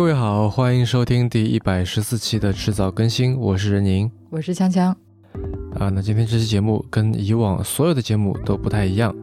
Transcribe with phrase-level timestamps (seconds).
[0.00, 4.94] 各位好，欢迎收听第一百十四期的迟早更新，我是任宁，我是锵锵。
[5.78, 9.14] 啊，那今天这期节目跟以往所有的节目都不太一样。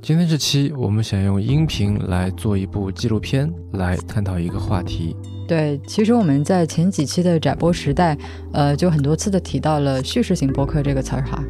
[0.00, 5.16] 今天这期我们想用音频来做一部纪录片，来探讨一个话题。
[5.48, 8.16] 对，其实我们在前几期的窄播时代，
[8.52, 11.42] 呃，就很多次的提到了叙事型播客这个词儿哈。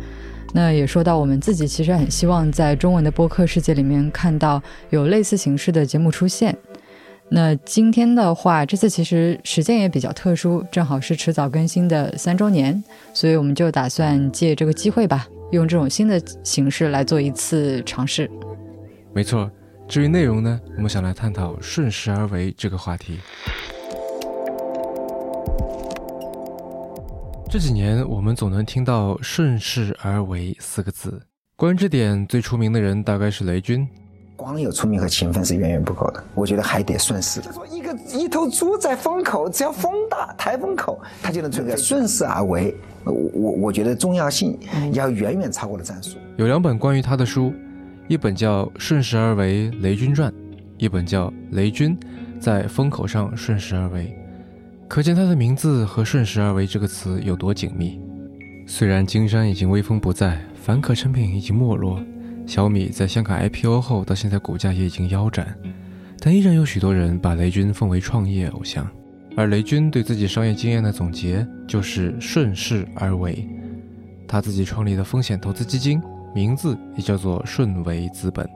[0.54, 6.56] 那也说到我们自己其实很希望在中文的播客世界里面看到有类似形式的节目出现。
[7.34, 12.80] 那今天的话，这次其实时间也比较特殊，正好是迟早更新的三周年，
[13.12, 18.30] 所以我们就打算借这个机会吧，用这种新的形式来做一次尝试。
[19.12, 19.50] 没错，
[19.88, 23.18] 至于内容呢，我们想来探讨“顺势而为”这个话题。
[27.50, 31.20] 这几年，我们总能听到“顺势而为”四个字。
[31.56, 33.88] 关于这点，最出名的人大概是雷军。
[34.36, 37.40] 光有聪明和勤奋是远远不够的，我觉得还得顺势。
[37.52, 42.74] 说一个一头猪在风口，只要风大，台风口，它就能这个顺势而为。
[43.04, 44.58] 我我我觉得重要性
[44.92, 46.16] 要远远超过了战术。
[46.36, 47.52] 有两本关于他的书，
[48.08, 50.30] 一本叫《顺势而为雷军传》，
[50.78, 51.96] 一本叫《雷军
[52.40, 54.06] 在风口上顺势而为》。
[54.88, 58.00] 可见他的名字和“顺势而为”这个词有多紧密。
[58.66, 62.00] 虽然金山已经威风不再，凡客诚品已经没落，
[62.46, 65.56] 小米在香港 IPO 后到现在股价也已经腰斩，
[66.20, 68.86] 但依然有许多人把雷军奉为创业偶像。
[69.36, 73.48] 而雷军对自己商业经验的总结就是“顺势而为”。
[74.28, 76.00] 他自己创立的风险投资基金
[76.34, 78.48] 名字也叫做“顺为资本”。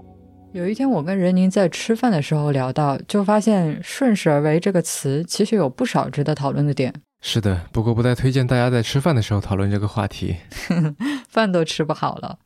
[0.52, 6.94] 有一天，我跟任宁在吃饭的时候聊到，就发现“顺势而为”这个词其实有不少值得讨论的点。
[7.20, 10.36] 是的，不过不太推荐大家在吃饭的时候讨论这个话题，
[11.28, 12.38] 饭都吃不好了。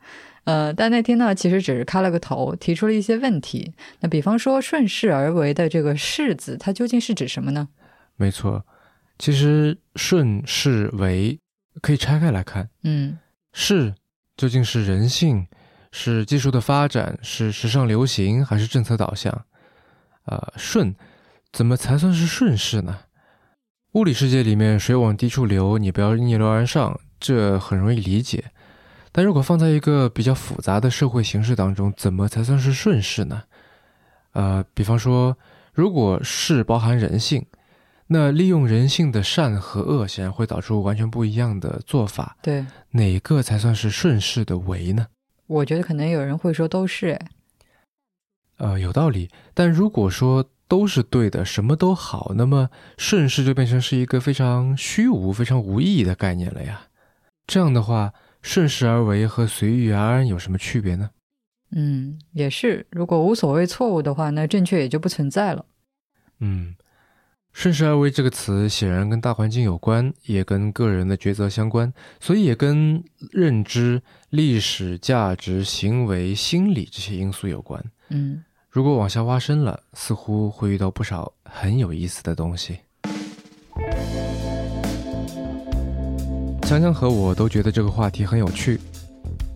[0.45, 3.73] 呃，但那天呢，其实只是开了个头，提出了一些问题。
[4.01, 7.69] 那比方说“顺势而为”的这个“势”字，它究竟是指什么呢？
[8.17, 8.65] 没错，
[9.17, 11.39] 其实“顺势为”
[11.81, 12.69] 可以拆开来看。
[12.83, 13.17] 嗯，
[13.53, 13.95] 势
[14.35, 15.47] 究竟是人性？
[15.95, 19.45] 是技术的发展，是时尚流行，还是政策导向？
[20.25, 20.95] 呃，顺，
[21.51, 23.01] 怎么才算是顺势呢？
[23.91, 28.45] 物理世界里面，水往低处流，你不要逆流而上，这很容易理解。
[29.13, 33.43] 但如果放在一个比较复杂的社会形式当中，怎么才算是顺势呢？
[34.33, 35.37] 呃，比方说，
[35.71, 37.45] 如果势包含人性，
[38.07, 42.35] 那利用人性的善和恶，显然会导出完全不一样的做法。
[42.41, 45.05] 对，哪个才算是顺势的为呢？
[45.45, 47.27] 我觉得可能有人会说都是，哎，
[48.57, 49.29] 呃，有道理。
[49.53, 56.87] 但如果说都是对的，什么都好，那么顺势就变成是一个非常虚无、非常无意义的概念了呀。
[57.45, 58.13] 这样的话，
[58.43, 61.09] 顺势而为和随遇而安有什么区别呢？
[61.71, 62.85] 嗯，也是。
[62.91, 65.65] 如果无所谓错误的话，那正确也就不存在了。
[66.39, 66.75] 嗯。
[67.55, 77.83] 顺势而为这个词显然跟大环境有关，也跟个人的抉择相关，所以也跟认知、历史、价值、行为、心理这些因素有关。
[78.09, 82.79] 嗯，如果往下挖深了，似乎会遇到不少很有意思的东西。
[86.73, 88.79] 刚刚和我都觉得这个话题很有趣，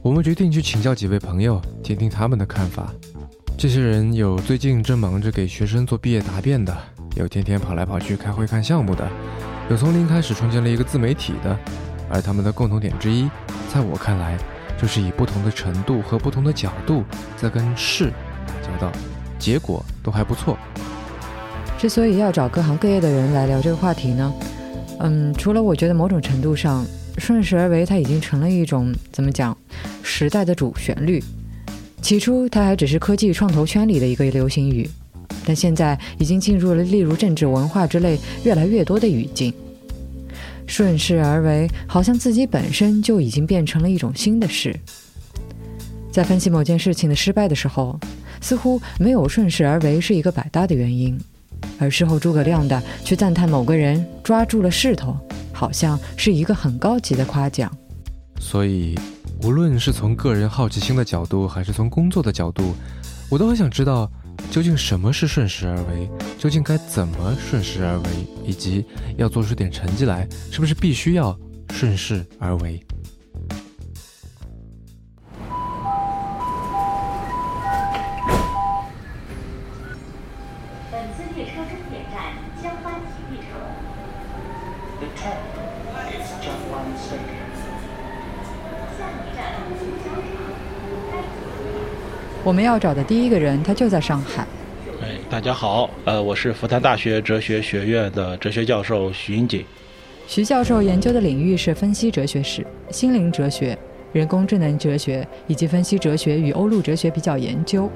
[0.04, 2.94] 我们决定去请教几位朋友，听听他们的看法。
[3.58, 6.78] 这些人有最近正忙着给学生做毕业答辩的。
[7.16, 9.10] 有天天跑来跑去开会看项目的，
[9.68, 11.58] 有从零开始创建了一个自媒体的，
[12.08, 13.28] 而他们的共同点之一，
[13.74, 14.38] 在我看来，
[14.80, 17.04] 就是以不同的程度和不同的角度
[17.36, 18.14] 在跟事
[18.46, 18.92] 打交道，
[19.40, 20.56] 结果都还不错。
[21.80, 24.32] 之所以要找各行各业的人来聊这个话题呢，
[25.00, 26.86] 嗯，除了我觉得某种程度上
[27.18, 29.58] 顺势而为，它已经成了一种怎么讲
[30.04, 31.24] 时代的主旋律。
[32.02, 34.90] 起初，它还只是科技创投圈里的一个流行语。
[35.46, 39.54] 但现在已经进入了例如政治文化之类越来越多的语境，
[40.66, 44.78] 顺势而为，好像自己本身就已经变成了一种新的事。
[46.12, 47.98] 在分析某件事情的失败的时候，
[48.42, 51.18] 似乎没有顺势而为是一个百搭的原因，
[51.80, 55.16] 而事后诸葛亮的去赞叹某个人抓住了势头，
[55.58, 57.76] 好像是一个很高级的夸奖。
[58.40, 58.96] 所以，
[59.42, 62.76] 无论是从个人好奇心的角度，还是从工作的角度，
[63.32, 64.08] 我都很想知道。
[64.52, 66.08] 究竟什么是顺势而为？
[66.38, 68.10] 究竟该怎么顺势而为？
[68.46, 68.86] 以及
[69.18, 71.38] 要做出点成绩来，是不是必须要
[71.72, 72.80] 顺势而为？
[92.48, 94.48] 我们要找的第一个人，他就在上海。
[95.02, 99.66] 哎，大家好，呃，我是复旦大学哲学学院的哲学教授徐英锦。
[100.28, 103.78] 徐教授研究的领域是分析哲学史、心灵哲学、
[104.14, 107.90] 人工智能哲学以及分析哲学与欧陆哲学比较研究。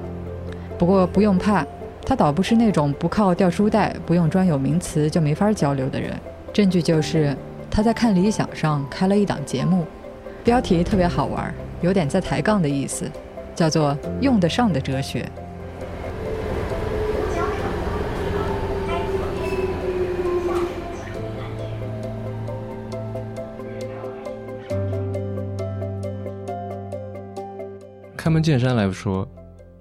[0.76, 1.66] 不过不用怕，
[2.04, 6.12] 他倒不是那种不靠掉书袋、不用专有名词就没法交流的人。
[6.52, 7.34] 证据就是
[7.70, 9.86] 他在看理想上开了一档节目，
[10.44, 13.10] 标题特别好玩，有点在抬杠的意思，
[13.54, 15.28] 叫做“用得上的哲学”。
[28.16, 29.28] 开门见山来说，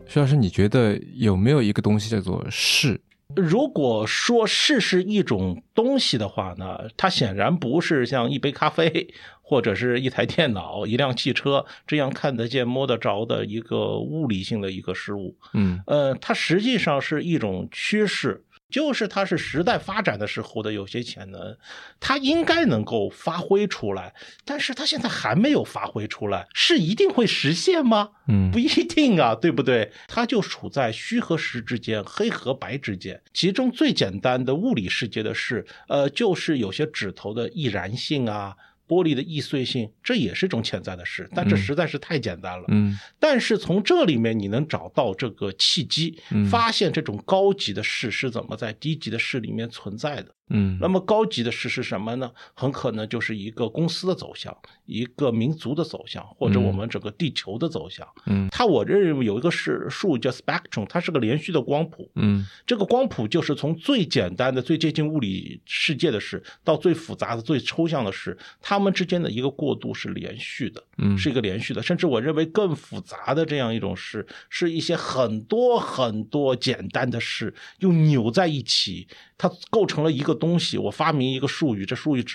[0.07, 2.99] 徐老师，你觉得有没有一个东西叫做是？
[3.35, 9.13] 如果说是是一种东西的话呢，它显然不是像一杯咖啡
[9.51, 15.35] 或者是一台电脑、一辆汽车这样看得见、摸得着的一个物理性的一个事物。
[15.51, 21.57] 嗯呃，它实际上是一种趋势，就是它是时代发展的时候的有些潜能，
[21.99, 24.13] 它应该能够发挥出来，
[24.45, 28.11] 但是它现在还没有发挥出来，是一定会实现吗？
[28.29, 29.91] 嗯不一定啊，对不对？
[30.07, 33.21] 它就处在虚和实之间，黑和白之间。
[33.33, 38.55] 其中最简单的物理世界的事，呃，就是有些指头的易燃性啊。
[38.91, 42.65] 玻璃的易碎性，这也是一种潜在的事，但这嗯实在是太简单了。
[42.67, 50.35] 嗯但是从这里面你能找到这个契机，嗯发现这种高级的事是怎么在低级的事里面存在的。
[50.53, 52.31] 嗯，那么高级的事是什么呢？
[52.53, 54.55] 很可能就是一个公司的走向，
[54.85, 58.07] 一个民族的走向，或者嗯我们整个地球的走向。
[58.25, 62.11] 嗯它我认为有一个是数叫 spectrum，它是个连续的光谱。
[62.15, 70.83] 嗯这个光谱就是从最简单的、最接近物理世界的事，到最复杂的、最抽象的事，它们之间的一个过渡是连续的。
[70.97, 79.07] 嗯是一个连续的，甚至我认为更复杂的这样一种事，是一些很多很多简单的事又扭在一起，
[79.37, 80.77] 它构成了一个东西。
[80.77, 82.25] 我发明一个术语，这术语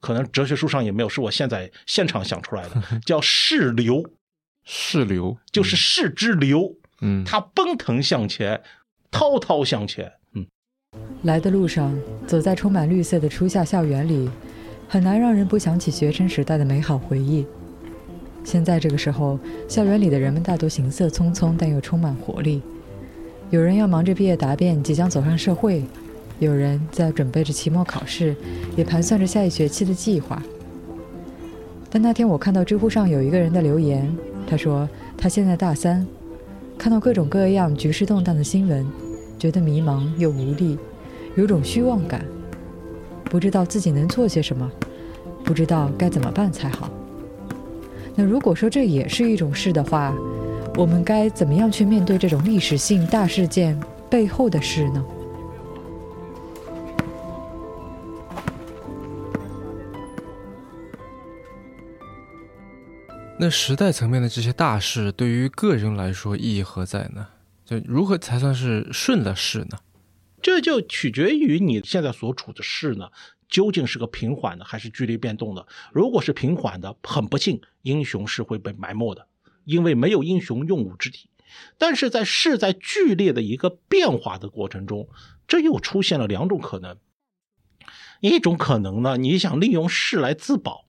[0.00, 4.02] 可能哲学书上也没有，是我现在现场想出来的， 叫势流，
[4.64, 8.62] 势流就是势之流，嗯它奔腾向前，
[9.10, 10.10] 滔滔向前。
[10.32, 10.46] 嗯，
[11.24, 11.94] 来的路上，
[12.26, 14.30] 走在充满绿色的初夏校园里，
[14.88, 17.44] 很难让人不想起学生时代的美好回忆。
[18.44, 19.38] 现在这个时候，
[19.68, 22.62] 校园里的人们大多行色匆匆，但又充满活力。
[23.50, 25.82] 有人要忙着毕业答辩，即将走上社会；
[26.38, 28.36] 有人在准备着期末考试，
[28.76, 30.42] 也盘算着下一学期的计划。
[31.90, 34.14] 但那天我看到知乎上有一个人的留言，
[34.46, 36.06] 他说他现在大三，
[36.76, 38.86] 看到各种各样局势动荡的新闻，
[39.38, 40.78] 觉得迷茫又无力，
[41.36, 42.22] 有种虚妄感，
[43.24, 44.70] 不知道自己能做些什么，
[45.42, 46.90] 不知道该怎么办才好。
[48.14, 50.14] 那如果说这也是一种事的话，
[50.76, 53.78] 我们该怎么样去面对这种历史性大事件
[54.10, 55.02] 背后的事呢？
[63.38, 67.28] 那时代层面的这些大事，对于个人来说意义何在呢？
[67.66, 69.78] 就如何才算是顺了势呢？
[70.40, 73.10] 这就取决于你现在所处的事呢，
[73.46, 75.66] 究竟是个平缓的还是剧烈变动的。
[75.92, 79.26] 如果是平缓的，很不幸，英雄是会被埋没的，
[79.64, 81.28] 因为没有英雄用武之地。
[81.76, 85.10] 但是在势在剧烈的一个变化的过程中，
[85.46, 86.96] 这又出现了两种可能。
[88.20, 90.85] 一种可能呢，你想利用势来自保；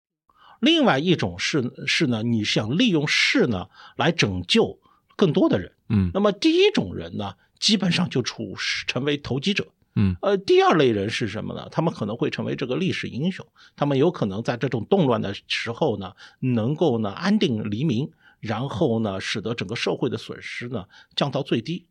[0.60, 4.80] 另外一种是是呢，你想利用势呢来拯救
[5.16, 5.72] 更多的人。
[5.90, 8.56] 嗯那么第一种人呢，基本上就处
[8.88, 9.68] 成为投机者。
[10.00, 11.68] 嗯呃，第二类人是什么呢？
[11.72, 13.46] 他们可能会成为这个历史英雄，
[13.76, 20.86] 他们有可能在这种动乱的时候呢，能够呢安定黎民，然后呢，使得整个社会的损失呢
[21.16, 21.86] 降到最低。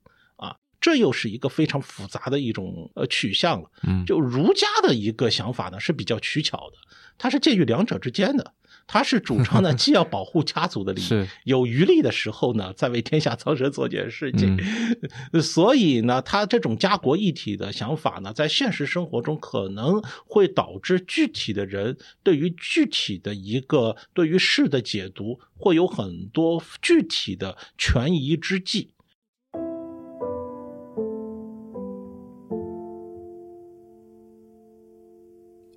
[0.86, 3.70] 啊，这又是一个非常复杂的一种呃取向了。
[3.82, 6.78] 嗯就儒家的一个想法呢是比较取巧的，
[7.18, 8.54] 它是介于两者之间的。
[8.88, 14.56] 它是主张呢， 既要保护家族的利益，有余力的时候呢，再为天下苍生做件事情。
[15.42, 28.92] 所以呢，他这种家国一体的想法呢，在现实生活中可能会导致具体的人对于具体的一个对于事的解读，会有很多具体的权宜之计。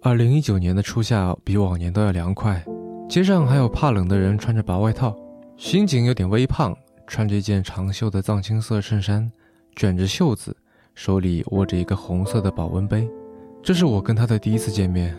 [0.01, 2.63] 二零一九年的初夏比往年都要凉快，
[3.10, 5.13] 街上还有怕冷的人穿着薄外套。
[5.58, 6.74] 新井有点微胖，
[7.06, 9.29] 穿着一件长袖的藏青色衬衫，
[9.75, 10.56] 卷着袖子，
[10.96, 13.06] 手里握着一个红色的保温杯。
[13.62, 15.13] 这是我跟他的第一次见面，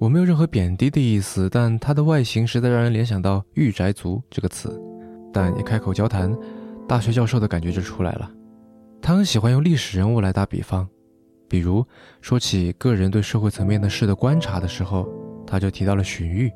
[0.00, 4.80] 我没有任何贬低的意思，但他的外形实在让人联想到“御宅族”这个词。
[5.34, 6.34] 但一开口交谈，
[6.88, 8.30] 大学教授的感觉就出来了。
[9.02, 10.88] 他很喜欢用历史人物来打比方，
[11.54, 11.86] 比如
[12.20, 15.08] 说起个人对社会层面的事的观察的时候，
[15.46, 16.52] 他就提到了荀彧。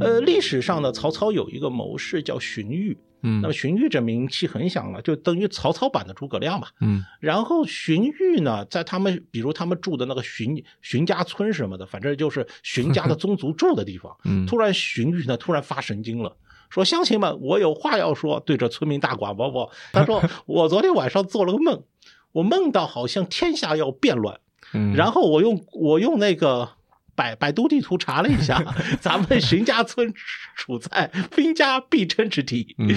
[0.00, 6.68] 呃，历史上呢，曹操有一个谋士叫荀彧，嗯那么荀彧这名气很响了，就等于曹操版的诸葛亮嘛。
[6.80, 14.16] 嗯然后荀彧呢，在他们比如他们住的那个荀荀家村什么的，反正就是荀家的 宗族住的地方。
[14.22, 16.36] 嗯突然荀彧呢突然发神经了。
[16.74, 21.84] 说乡亲们，我有话要说，对着村民大寡宝宝，他说 我昨天晚上做了个梦，
[22.32, 24.40] 我梦到好像天下要变乱，
[24.72, 26.70] 嗯，然后我用我用那个
[27.14, 28.60] 百百度地图查了一下，
[29.00, 30.12] 咱们荀家村
[30.56, 32.88] 处在兵家必争之地，嗯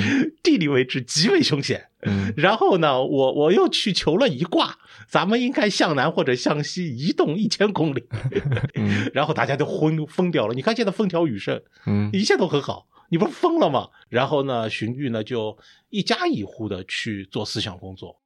[0.42, 1.86] 地理位置极为凶险。
[2.02, 8.04] 嗯然后呢，我我又去求了一卦，咱们应该向南或者向西移动一千公里。
[8.76, 10.54] 嗯 然后大家都昏疯掉了。
[10.56, 13.90] 你看现在风调雨顺，嗯一切都很好，你不是疯了吗？
[14.10, 15.58] 然后呢，荀彧呢就
[15.90, 18.20] 一家一户的去做思想工作。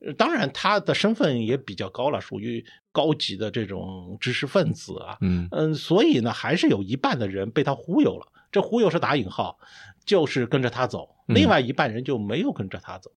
[0.00, 5.18] 呃当然，他的身份也比较高了，属于高级的这种知识分子啊。
[5.20, 8.26] 嗯嗯，所以呢，还是有一半的人被他忽悠了。
[8.52, 9.58] 这忽悠是打引号，
[10.04, 13.10] 就是跟着他走，嗯另外一半人就没有跟着他走，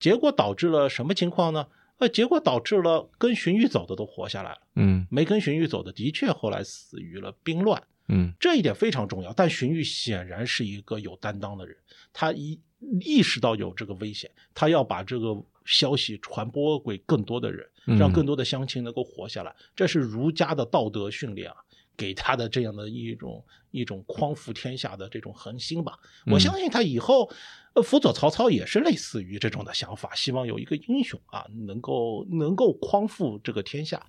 [0.00, 1.66] 结果导致了什么情况呢？
[1.98, 7.80] 呃，结果导致了跟荀彧走的都活下来了，嗯没跟荀彧走的的确后来死于了兵乱。
[8.08, 9.32] 嗯这一点非常重要。
[9.32, 11.76] 但荀彧显然是一个有担当的人，
[12.12, 12.60] 他一
[13.00, 19.54] 意识到有这个危险，他要把这个消息传播给更多的人，嗯让更多的乡亲能够活下来。
[19.74, 21.56] 这是儒家的道德训练啊，
[21.96, 25.98] 给他的这样的一种一种匡扶天下的这种恒心吧。
[26.26, 27.30] 我嗯相信他以后。
[27.74, 34.00] 呃，辅佐曹操也是类似于这种的想法，希望有一个英雄啊，能够能够匡扶这个天下。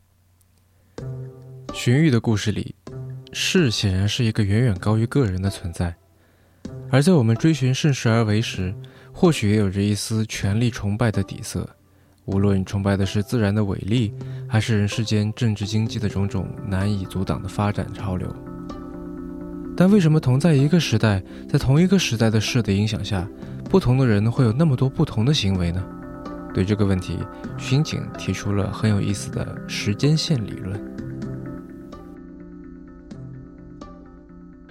[1.74, 2.76] 荀彧的故事里，
[3.38, 5.94] 士显然是一个远远高于个人的存在，
[6.90, 8.74] 而在我们追寻顺势而为时，
[9.12, 11.70] 或许也有着一丝权力崇拜的底色。
[12.24, 14.14] 无论崇拜的是自然的伟力，
[14.48, 18.34] 还是人世间政治经济的种种难以阻挡的发展潮流，
[19.76, 23.28] 但为什么同在一个时代，在同一个时代的势的影响下，
[23.70, 25.86] 不同的人会有那么多不同的行为呢？
[26.54, 27.20] 对这个问题，
[27.58, 30.95] 巡警提出了很有意思的时间线理论。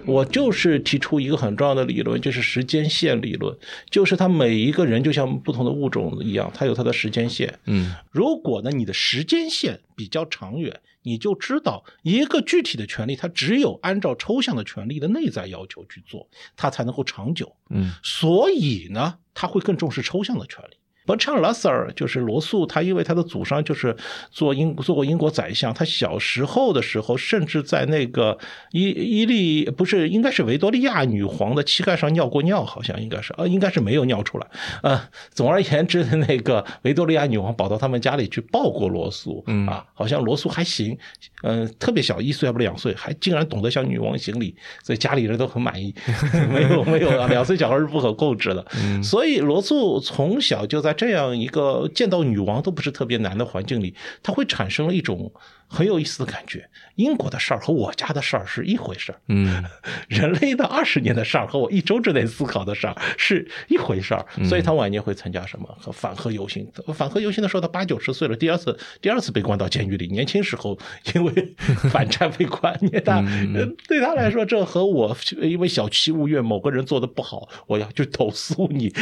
[0.05, 3.57] 我就是提出一个很重要的理论，就是时间线理论，
[3.89, 7.59] 就是他每一个人就像不同的物种一样，他有他的时间线。
[7.65, 17.55] 嗯如果呢你的时间线比较长远，你就知道一个具体的权利，它只有按照抽象的权利的内在要求去做，它才能够长久。
[17.69, 20.77] 嗯所以呢，他会更重视抽象的权利。
[21.05, 23.95] Bertrand Russell 就是罗素，他因为他的祖上就是
[24.31, 28.37] 做英做过英国宰相，他小时候的时候，甚至在那个
[28.71, 34.47] 伊伊利不是应该是维多利亚女皇的膝盖上尿过尿，好像应该是呃应该是没有尿出来。
[34.81, 34.99] 呃，
[35.33, 40.97] 总而言之，那个维多利亚女王跑到他们家里去抱过罗素，嗯啊，好像罗素还行，
[41.43, 45.93] 嗯、特别小，一岁还不两岁，还竟然懂得向女王行礼，所以家里人都很满意。
[46.51, 48.65] 没有没有啊，两岁小孩是不可控制的。
[48.83, 55.31] 嗯所以罗素从小就在这样一个见到女王都不是特别难的环境里，他会产生了一种
[55.67, 56.69] 很有意思的感觉。
[56.95, 59.63] 英国的事儿和我家的事儿是一回事儿，嗯
[60.07, 64.25] 人类的二十年的事儿和我一周之内思考的事儿是一回事儿。
[64.45, 66.65] 所以他晚年会参加什么和反核游行？
[66.93, 70.07] 反核游行的时候，他八九十岁了，第二次第二次被关到监狱里。
[70.07, 70.77] 年轻时候
[71.13, 71.55] 因为
[71.91, 73.17] 反战被关，你他
[73.55, 78.93] 呃对他来说，这和我因为小气物怨某个人做的不好，我要去投诉你。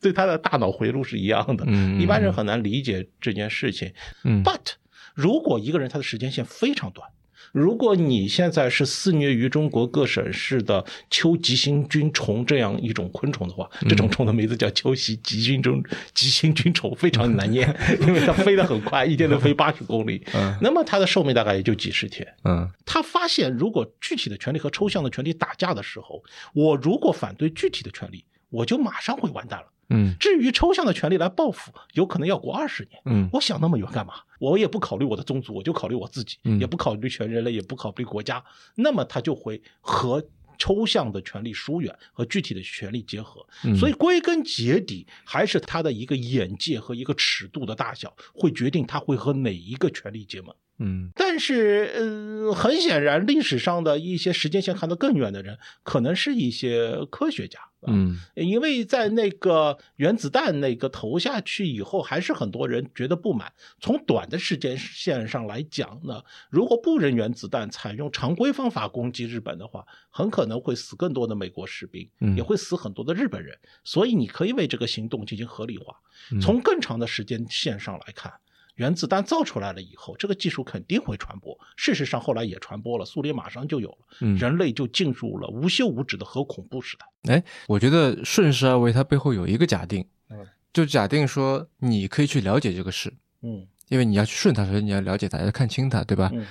[0.00, 3.92] 对他的大脑回路是一样的，嗯一般人很难理解这件事情。
[4.24, 4.72] 嗯 But
[5.16, 7.08] 如果一个人他的时间线非常短，
[7.52, 15.82] 如果你现在是肆虐于中国各省市的秋吉星菌虫这样一种昆虫的话，这种虫的名字叫秋席吉星中
[16.12, 20.22] 吉星菌虫，非常难念，因为它飞得很快，一天能飞八十公里。
[20.34, 22.26] 嗯那么它的寿命大概也就几十天。
[22.44, 29.66] 嗯他发现，如果具体的权利和抽象的权利打架的时候，我如果反对具体的权利，我就马上会完蛋了。
[29.88, 33.00] 嗯至于抽象的权利来报复，有可能要过二十年。
[33.04, 34.14] 嗯我想那么远干嘛？
[34.38, 38.42] 我也不考虑我的宗族，我就考虑我自己，嗯也不考虑全人类，也不考虑国家。
[38.74, 40.22] 那么他就会和
[40.58, 43.46] 抽象的权利疏远，和具体的权利结合。
[43.64, 50.54] 嗯所以归根结底，还是他的一个眼界和一个尺度的大小，会决定他会和哪一个权利结盟。
[50.78, 57.58] 嗯但是，呃，很显然，历史上的一些时间线看得更远的人，可能是一些科学家。
[57.80, 63.52] 啊，嗯因为在那个原子弹那个投下去以后，还是很多人觉得不满。
[63.80, 73.56] 从短的时间线上来讲呢，如果不扔原子弹，采用常规方法攻击日本的话，很可能会死更多的美国士兵，嗯也会死很多的日本人。
[73.84, 75.94] 所以你可以为这个行动进行合理化。
[76.32, 78.32] 嗯从更长的时间线上来看。
[78.76, 81.58] 原子弹造出来了以后，这个技术肯定会传播。
[81.76, 87.34] 事实上，后来也传播了，苏联马上就有了，嗯，人类就进入了无休无止的核恐怖时代。
[87.34, 96.30] 哎，我觉得顺势而为它背后有一个假定，嗯就假定说你可以去了解这个事，嗯因为你要去顺它，所以你要了解它，要看清它，对吧？
[96.32, 96.46] 嗯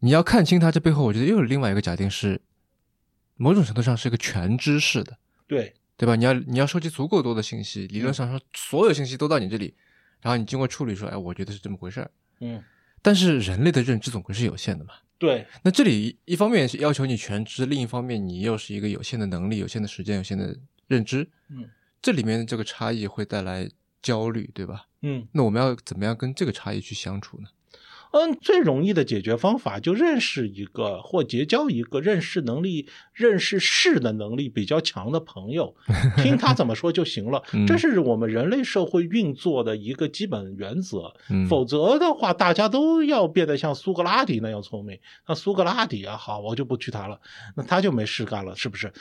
[0.00, 2.42] 你要看清它，这背后我觉得又有另外一个假定是，
[3.36, 6.16] 某种程度上是一个全知识的，对，对吧？
[6.16, 9.76] 你要你要收集足够多的信息，理论上说所有信息都到你这里，
[10.22, 12.10] 然后你经过处理说，哎，我觉得是这么回事儿。
[12.40, 12.62] 嗯
[13.04, 14.94] 但是人类的认知总归是有限的嘛。
[15.18, 21.68] 对，那这里一方面是要求你全知，另一方面你又是一个有限的能力、有限的时间、有限的认知，嗯
[22.00, 23.68] 这里面的这个差异会带来
[24.00, 24.86] 焦虑，对吧？
[25.02, 27.48] 嗯那我们要怎么样跟这个差异去相处呢？
[28.12, 35.74] 嗯，最容易的解决方法就认识一个或结交一个认识能力、认识事的能力比较强的朋友，
[36.18, 37.66] 听他怎么说就行了 嗯。
[37.66, 41.14] 这是我们人类社会运作的一个基本原则。
[41.30, 44.98] 嗯，否则的话，大家都要变得像苏格拉底那样聪明。
[45.26, 47.18] 那苏格拉底啊，好，我就不去他了，
[47.56, 48.92] 那他就没事干了，是不是？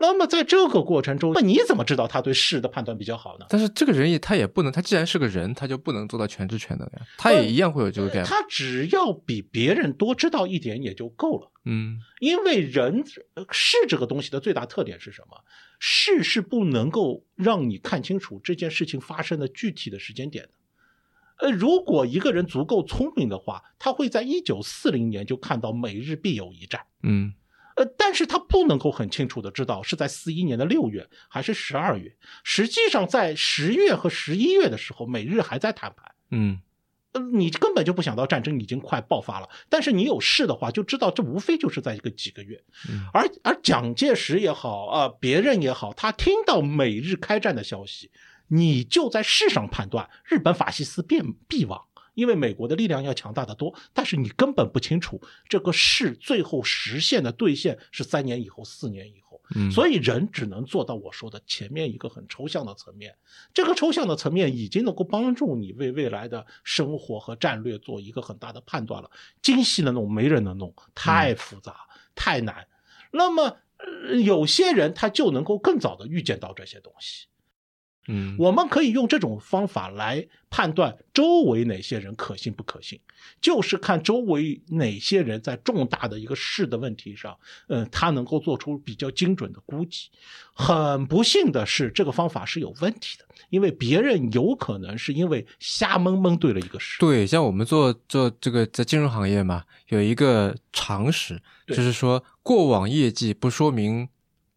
[0.00, 3.46] 那么在这个过程中，那你怎么知道他对事的判断比较好呢？
[3.48, 8.24] 但是这个人也他也不能，他既然是个人，他就不能做到全知全能呀，他也一样会有这个概念。
[8.24, 11.50] 他只要比别人多知道一点也就够了。
[11.64, 15.36] 嗯因为人呃事这个东西的最大特点是什么？
[15.80, 20.50] 事是不能够让你看清楚这件事情发生的具体的时间点的。
[21.40, 26.80] 呃，如果一个人足够聪明的话，他会在一九四零年就看到美日必有一战。
[27.02, 27.32] 嗯
[27.78, 32.16] 呃，但是他不能够很清楚的知道是在四一年的六月还是十二月。
[32.42, 36.12] 实际上，在十月和十一月的时候，美日还在谈判。
[36.32, 36.60] 嗯
[37.12, 42.62] 呃，你根本就不想到战争已经快爆发了，但是你有事的话，就知道这无非就是在一个几个月。
[42.90, 48.10] 嗯而而蒋介石也好啊、呃别人也好，他听到美日开战的消息，
[48.48, 51.82] 你就在事上判断日本法西斯变必亡，
[52.18, 53.72] 因为美国的力量要强大的多。
[53.94, 59.40] 但是你根本不清楚这个事最后实现的兑现是三年以后、四年以后。
[59.54, 63.14] 嗯，所以人只能做到我说的前面一个很抽象的层面，
[63.54, 69.10] 这个抽象的层面已经能够帮助你为未来的生活和战略做一个很大的判断了。
[69.40, 71.76] 精细的弄没人能弄，太复杂、
[72.14, 72.66] 太难。
[73.10, 77.28] 那么、呃有些人他就能够更早的预见到这些东西。
[78.08, 82.98] 嗯我们可以用这种方法来判断周围哪些人可信不可信，
[83.40, 90.08] 就是看周围哪些人在重大的一个事的问题上，嗯、他能够做出比较精准的估计。
[90.54, 96.98] 很不幸的是，这个方法是有问题的，因为别人有可能是因为瞎蒙蒙对了一个事。
[96.98, 104.08] 对，像我们做做这个在金融行业嘛，有一个常识，就是说过往业绩不说明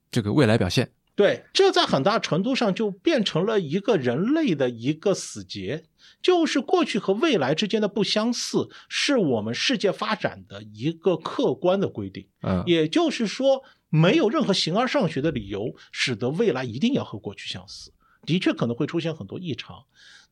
[0.10, 0.90] 这个未来表现。
[1.22, 5.84] 对，这在很大程度上就变成了一个人类的一个死结，
[6.20, 12.26] 就是过去和未来之间的不相似，是我们世界发展的一个客观的规定。
[12.42, 17.94] 嗯也就是说，没有任何形而上学的理由，使得未来一定要和过去相似。
[18.26, 19.84] 的确可能会出现很多异常，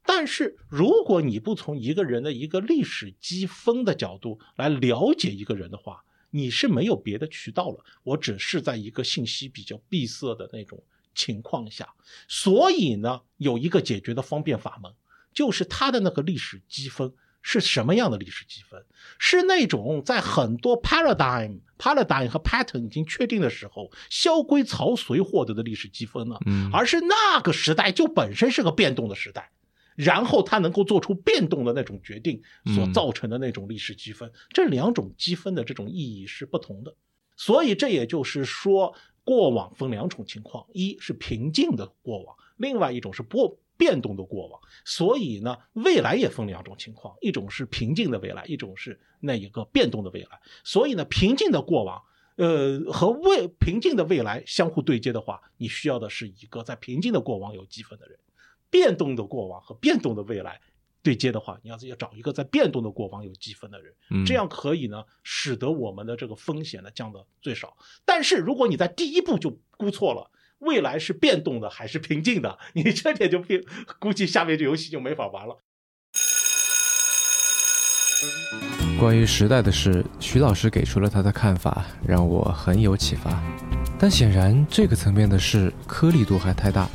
[0.03, 7.83] 但是如果你不从一个人的一个历史积分的角度来了解一个人的话，你是没有别的渠道了。
[8.03, 10.81] 我只是在一个信息比较闭塞的那种
[11.15, 11.87] 情况下，
[12.27, 14.93] 所以呢，有一个解决的方便法门，
[15.33, 17.11] 就是他的那个历史积分
[17.41, 18.85] 是什么样的历史积分？
[19.17, 26.37] 是那种在很多 paradigm、paradigm 和 pattern 已经确定的时候，萧规曹随获得的历史积分呢？
[26.45, 29.51] 嗯而是那个时代就本身是个变动的时代，
[29.99, 32.41] 然后他能够做出变动的那种决定
[32.73, 36.95] 所嗯造成的那种历史积分，这两种积分的这种意义是不同的。
[37.35, 44.61] 所以这也就是说，过往分两种情况，一是平静的过往，另外一种是波变动的过往。
[44.85, 50.39] 所以呢，未来也分两种情况，一种是平静的未来，一种是那一个变动的未来。
[50.63, 52.01] 所以呢，平静的过往。
[52.37, 58.17] 呃，和未平静的未来相互对接的话，你需要的是一个在平静的过往有积分的人；
[58.69, 60.59] 变动的过往和变动的未来
[61.01, 63.93] 对接的话，你要要找一个在变动的过往有积分的人。
[64.11, 67.77] 嗯这样可以呢，使得我们的这个风险呢降到最少。
[68.05, 70.29] 但是如果你在第一步就估错了，
[70.59, 73.63] 未来是变动的还是平静的，你这点就变，
[73.97, 75.59] 估计下面这游戏就没法玩了。
[78.99, 83.41] 关于时代的事，徐老师给出了他的看法，让我很有启发。
[83.97, 86.89] 但显然，这个层面的事颗粒度还太大。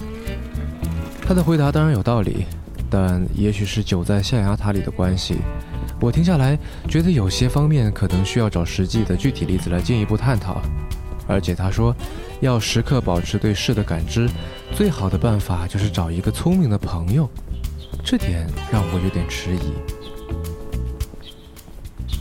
[1.26, 2.44] 他的回答当然有道理，
[2.90, 5.36] 但也许是久在象牙塔里的关系，
[5.98, 10.60] 我听下来觉得有些方面可能需要找实际的具体例子来进一步探讨。
[11.26, 11.96] 而且他说，
[12.40, 14.28] 要时刻保持对事的感知，
[14.74, 17.26] 最好的办法就是找一个聪明的朋友。
[18.04, 19.72] 这点让我有点迟疑。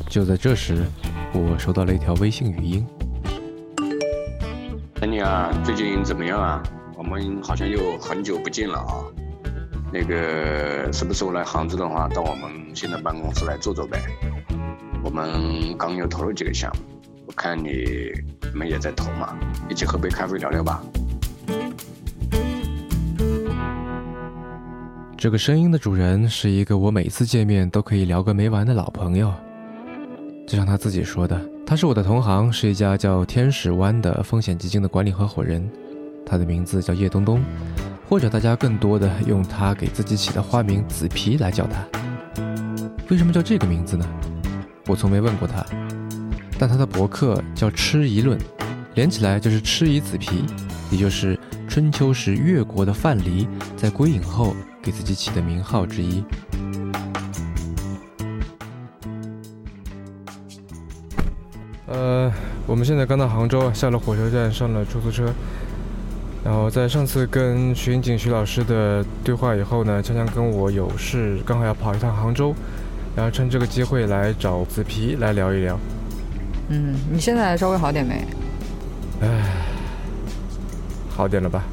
[0.07, 0.85] 就在这时，
[1.33, 2.87] 我收到了一条微信语音。
[4.95, 6.63] 陈你啊，最近怎么样啊？
[7.03, 9.03] 我们好像又很久不见了啊。
[9.91, 13.99] 那个什么时候来杭州的话，到我们现在办公室来坐坐呗。
[15.03, 16.81] 我们刚又投了几个项目，
[17.27, 18.11] 我看你
[18.55, 19.37] 们也在投嘛，
[19.69, 20.81] 一起喝杯咖啡聊聊吧。
[25.17, 29.31] 这个声音的主人是一个我每次见面都可以聊个没完的老朋友。
[30.47, 35.69] 就像他自己说的，他是我的同行，是一家叫天使湾的风险基金的管理合伙人。
[36.25, 37.43] 他的名字叫叶东东，
[38.09, 41.85] 或者大家更多的用他给自己起的花名“紫皮”来叫他。
[43.09, 44.05] 为什么叫这个名字呢？
[44.87, 45.65] 我从没问过他。
[46.57, 48.39] 但他的博客叫“吃疑论”，
[48.95, 50.43] 连起来就是“吃疑紫皮”，
[50.91, 54.55] 也就是春秋时越国的范蠡在归隐后。
[54.83, 56.21] 给自己起的名号之一。
[61.87, 62.29] 呃，
[62.67, 65.33] 我们现在刚到杭州，下了火车站，上了出租车。
[66.43, 72.53] 然后在上次跟巡警徐老师的对话以后呢，锵锵跟我有事，刚好要跑一趟杭州，
[73.15, 75.79] 然后趁这个机会来找紫皮来聊一聊。
[76.67, 78.25] 嗯，你现在稍微好点没？
[79.21, 79.27] 唉，
[81.09, 81.63] 好点了吧？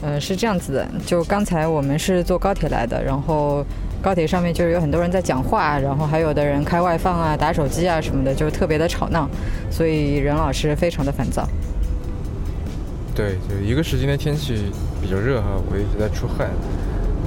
[0.00, 3.64] 呃，是这样子的，就刚才我们是坐高铁来的，然后
[4.00, 9.28] 高铁上面就是有很多人在讲话，然后还有的人开外放啊、打手机啊什么的，就特别的吵闹，
[9.70, 11.48] 所以任老师非常的烦躁。
[13.14, 14.70] 对，就一个是今天天气
[15.00, 16.48] 比较热哈，我一直在出汗。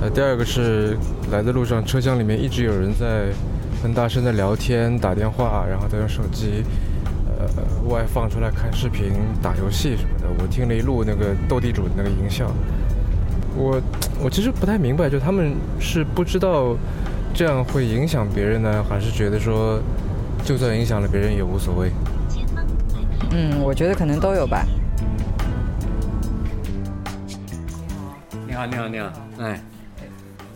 [0.02, 0.98] 呃，第二个是
[1.32, 3.28] 来的路上车厢里面一直有人在
[3.84, 6.63] 很大声的聊天、打电话，然后再用手机。
[7.38, 12.50] 呃，外放出来看视频、打游戏什么的，我听了一路那个斗地主的那个音效。
[13.58, 13.82] 我
[14.24, 16.76] 我其实不太明白，就他们是不知道
[17.34, 19.80] 这样会影响别人呢，还是觉得说
[20.45, 21.91] 就算影响了别人也无所谓？
[23.32, 24.65] 嗯，我觉得可能都有吧。
[28.56, 29.62] 好，你好，你好，哎，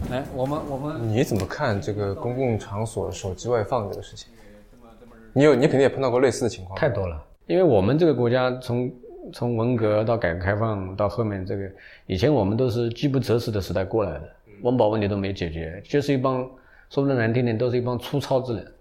[0.10, 4.32] 来，我们我们你怎么看这个公共场所手机外放这个事情？
[5.34, 6.80] 你有，你肯定也碰到过类似的情况。
[6.80, 8.90] 太多了，因为我们这个国家从
[9.34, 11.70] 从文革到改革开放到后面这个，
[12.06, 14.30] 以前我们都是饥不择食的时代过来的，
[14.62, 16.50] 温饱问题都没解决，就是一帮
[16.90, 18.74] 说的难听点，都是一帮粗糙之人，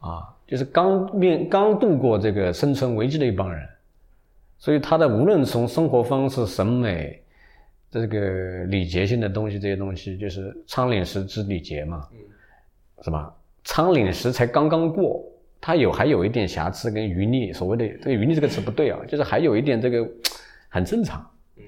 [0.00, 3.68] 啊，就是刚面刚度过这个生存危机的一帮人，
[4.58, 7.22] 所以他的无论从生活方式、审美，
[7.90, 12.06] 这个礼节性的东西，这些东西就是仓廪实知礼节嘛，
[13.02, 13.32] 是吧？
[13.64, 15.24] 仓廪实才刚刚过，
[15.60, 17.52] 他有还有一点瑕疵跟余孽。
[17.52, 20.08] 所谓的这个余孽这个词不对啊，就是还有一点这个
[20.68, 21.24] 很正常，
[21.56, 21.62] 嗯，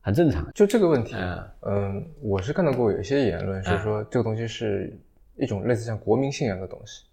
[0.00, 0.46] 很正常。
[0.54, 1.14] 就这个问题，
[1.60, 4.96] 嗯，我是看到过有一些言论是说这个东西是
[5.36, 7.04] 一种类似像国民信仰的东西，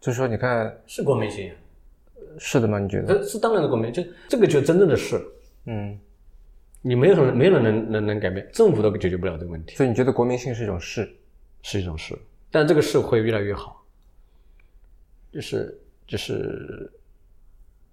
[0.00, 1.56] 就是说你看是国民信仰，
[2.38, 2.78] 是的吗？
[2.78, 3.22] 你觉得？
[3.22, 5.20] 是当然的国民，就这个就真正的是，
[5.66, 5.98] 嗯，
[6.82, 9.76] 你没有人没有人能能能改变，政府都解决不了这个问题。
[9.76, 11.08] 所以你觉得国民性是一种事，
[11.62, 12.16] 是一种事。
[12.50, 13.84] 但这个事会越来越好，
[15.32, 16.90] 就是就是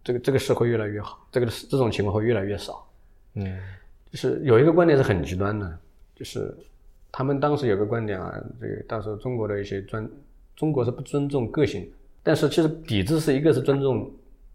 [0.04, 2.88] 这个这个事会越来越好，这个这种情况会越来越少。
[3.34, 3.60] 嗯，
[4.12, 5.80] 就是有一个观点是很极端的，
[6.16, 6.56] 就是
[7.12, 10.08] 他们当时有个观点啊，这个当时中国的一些专
[10.56, 14.10] 中国是不尊重个性，但是其实抵制是一个是尊重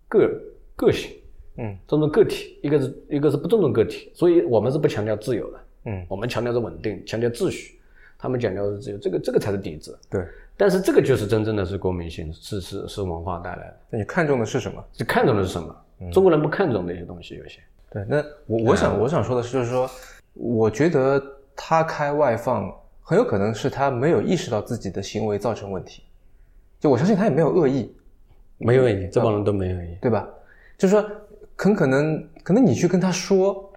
[0.09, 0.41] 个
[0.75, 1.11] 个性，
[1.59, 7.75] 嗯，尊重个体，一个是一个是不尊重个体，所以我们是不强调自由的，嗯，我们强调是稳定，强调秩序。
[8.21, 9.97] 他们讲究的是自由，这个这个才是底子。
[10.11, 13.77] 对，但是这个就是真正的是国民性，是是是文化带来的。
[13.91, 14.85] 那你看重的是什么？
[14.97, 16.11] 你看重的是什么？
[16.13, 17.61] 中国人不看重的一些东西有些。
[17.91, 19.89] 对，那我我想我想说的是，就是说，
[20.35, 21.23] 我觉得
[21.55, 26.03] 他开外放很有可能是他没有意识到自己的行为造成问题。
[26.81, 27.95] 就我相信他也没有恶意，
[28.59, 30.29] 没有问题，这帮人都没有问题，对吧？
[30.77, 31.05] 就是说，
[31.57, 33.73] 很可能可能你去跟他说，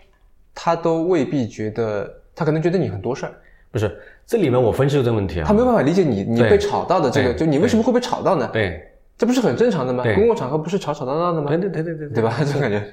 [0.54, 3.34] 他都未必觉得，他可能觉得你很多事儿。
[3.72, 5.46] 不是，这里面我分析了这个问题啊。
[5.48, 8.50] 他没有办法理解你，你被吵到的这个，就你为什么会被吵到呢？
[8.52, 8.86] 对，
[9.18, 10.04] 这不是很正常的吗？
[10.16, 11.50] 公共场合不是吵吵闹闹的吗？
[11.50, 12.36] 对对对对对，对吧？
[12.44, 12.84] 这种感觉。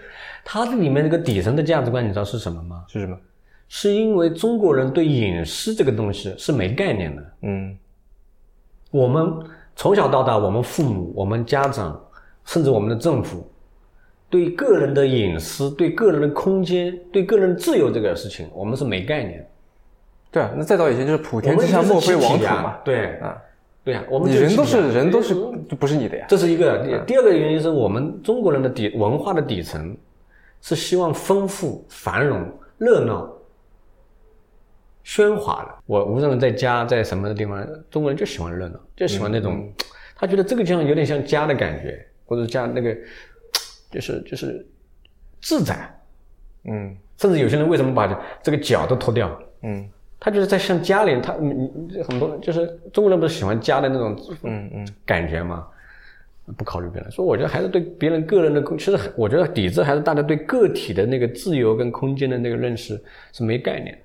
[0.44, 2.84] 他这里面那个底层的价值观，你知道是什么吗？
[2.86, 3.18] 是什么？
[3.66, 7.32] 是因为中国人对隐私这个东西是没概念的。
[7.42, 7.76] 嗯。
[8.90, 9.30] 我们
[9.78, 11.96] 从小到大，我们父母、我们家长，
[12.44, 13.48] 甚至我们的政府，
[14.28, 19.48] 对个人的隐私、对个人的空间、对个人自由这个事情，我们是没概念。
[20.32, 22.76] 对啊，那再早以前就是普我天之下莫非王土嘛。
[22.84, 23.40] 对啊，
[23.84, 25.32] 对呀、我们人都是人都是
[25.70, 26.26] 就不是你的呀。
[26.28, 26.78] 这是一个。
[26.78, 29.96] 第第二个原因是我们中国人的底文化的底层
[30.60, 32.44] 是希望丰富、繁荣、
[32.78, 33.32] 热闹、
[35.08, 35.74] 喧哗的。
[35.86, 39.72] 我无论在家在什么的地方，中国人就喜欢热闹，就喜欢那种，
[40.14, 42.94] 他觉得这个地方有点像家的感觉，或者家那个，
[43.90, 44.66] 就是就是
[45.40, 45.74] 自在。
[46.64, 48.06] 嗯甚至有些人为什么把
[48.42, 49.34] 这个脚都脱掉？
[49.62, 49.88] 嗯
[50.20, 55.66] 他就是在像家里，他你你很多就是中国人不是喜欢家的那种嗯嗯，感觉吗？
[56.56, 63.00] 不考虑别人，所以我觉得还是对别人个人的空，其实我觉得底子还是大家对个体的那个自由跟空间的那个认识
[63.32, 63.98] 是没概念的。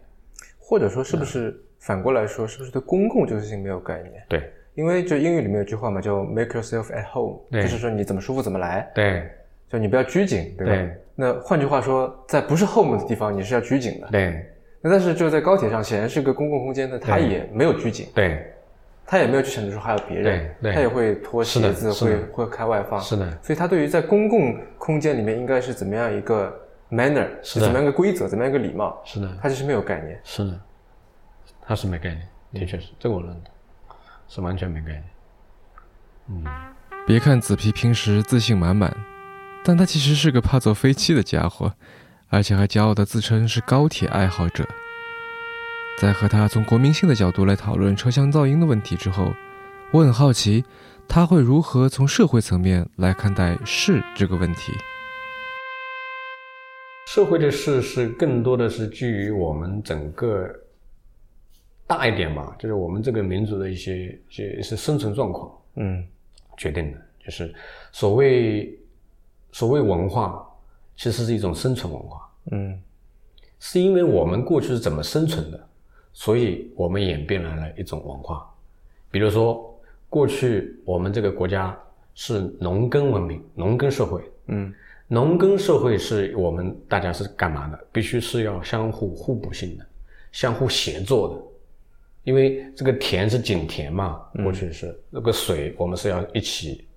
[0.65, 4.23] 或者说是不是反过来说，是不是对公共这个事情没有概念？
[4.30, 4.49] 对。
[4.76, 7.62] 因为就英语里面有句话嘛，叫 “make yourself at home”，对。
[7.62, 9.30] 就是说你怎么舒服怎么来，对。
[9.69, 10.73] 就你不要拘谨，对吧？
[10.73, 10.97] 对。
[11.15, 14.08] 那换句话说，在不是 home 的地方，你是要拘谨的。
[14.12, 14.45] 对。
[14.82, 18.45] 那但是就在高铁上，显然是个公共空间呢，它也没有拘谨，对，
[19.06, 20.23] 他也没有去想着说还有别人，
[20.62, 20.73] 对对。
[20.73, 23.26] 他也会脱鞋子，会会开外放，是的。
[23.41, 26.54] 所以他对于在公共空间里面应该是怎么样一个
[26.93, 30.19] manner，是怎么样一个规则，怎么样一个礼貌，是的，他就是没有概念。
[30.23, 30.60] 是的，
[31.62, 33.95] 他是没概念，的确是，这个我认同，
[34.27, 35.03] 是完全没概念。
[36.29, 36.45] 嗯
[37.06, 38.95] 别看紫皮平时自信满满，
[39.63, 41.73] 但他其实是个怕坐飞机的家伙，
[42.29, 44.65] 而且还骄傲的自称是高铁爱好者。
[45.99, 49.34] 在和他从国民性的角度来讨论车厢噪音的问题之后，
[49.91, 50.63] 我很好奇
[51.08, 54.71] 他会如何从社会层面来看待是这个问题。
[57.07, 60.49] 社会的事是更多的是基于我们整个
[61.85, 66.03] 大一点吧，就是我们这个民族的一些一些是生存状况嗯
[66.57, 66.97] 决定的。
[67.23, 67.53] 就是
[67.91, 68.77] 所谓
[69.51, 70.45] 所谓文化，
[70.97, 72.81] 其实是一种生存文化，嗯
[73.59, 75.67] 是因为我们过去是怎么生存的，
[76.11, 78.49] 所以我们演变来了一种文化。
[79.09, 81.77] 比如说，过去我们这个国家
[82.15, 84.73] 是农耕文明、农耕社会，嗯
[85.13, 87.80] 农耕社会是我们大家是干嘛的？
[87.91, 89.86] 必须是要相互互补性的，
[90.32, 91.43] 相互协作的。
[92.23, 96.88] 因为这个田是井田嘛，过去是那个水，我们是要一起，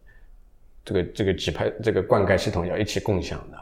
[0.83, 3.59] 这个这个几排这个灌溉系统要一起共享的。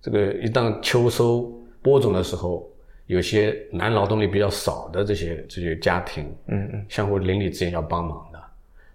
[0.00, 1.52] 这个一旦秋收
[1.82, 2.66] 播种的时候，
[3.08, 8.40] 有些男劳动力比较少的这些这些家庭，嗯嗯相互邻里之间要帮忙的。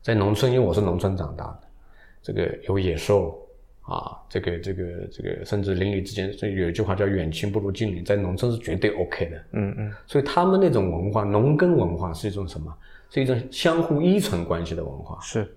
[0.02, 1.60] 在农村，因为我是农村长大的，
[2.24, 3.47] 这个有野兽
[3.88, 9.38] 啊，这个这个这个，甚至邻里之间，这有一句话叫“远亲不如近邻”，在农村是绝对 OK 的。
[9.54, 12.76] 嗯嗯所以他们那种文化，农耕文化是一种什么？
[13.10, 15.18] 是一种相互依存关系的文化。
[15.22, 15.50] 是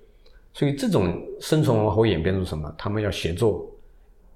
[0.53, 2.73] 所以这种生存文化会演变出什么？
[2.79, 3.69] 他们要协作，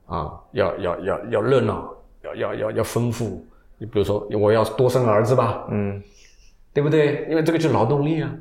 [0.07, 3.47] 啊，要要要要热闹，要要要要丰富。
[3.79, 6.03] 你比如说，我要多生儿子吧，嗯
[6.73, 7.29] 对不对？
[7.31, 8.35] 因为这个就是劳动力啊。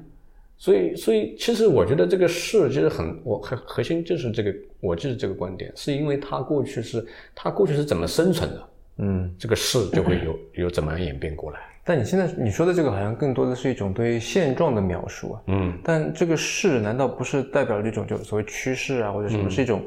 [0.63, 9.35] 所以，所以其实我觉得这个事其实很，我核核心就是这个，我就是这个观点，是因为它过去是它过去是怎么生存的，嗯。
[9.37, 11.59] 这个事就会有有怎么样演变过来。
[11.83, 15.41] 但你现在你说的这个好像更多的是一种对现状的描述啊。
[15.47, 19.85] 嗯，但这个势难道不是代表了一种就所谓趋势啊，或者什么，是一种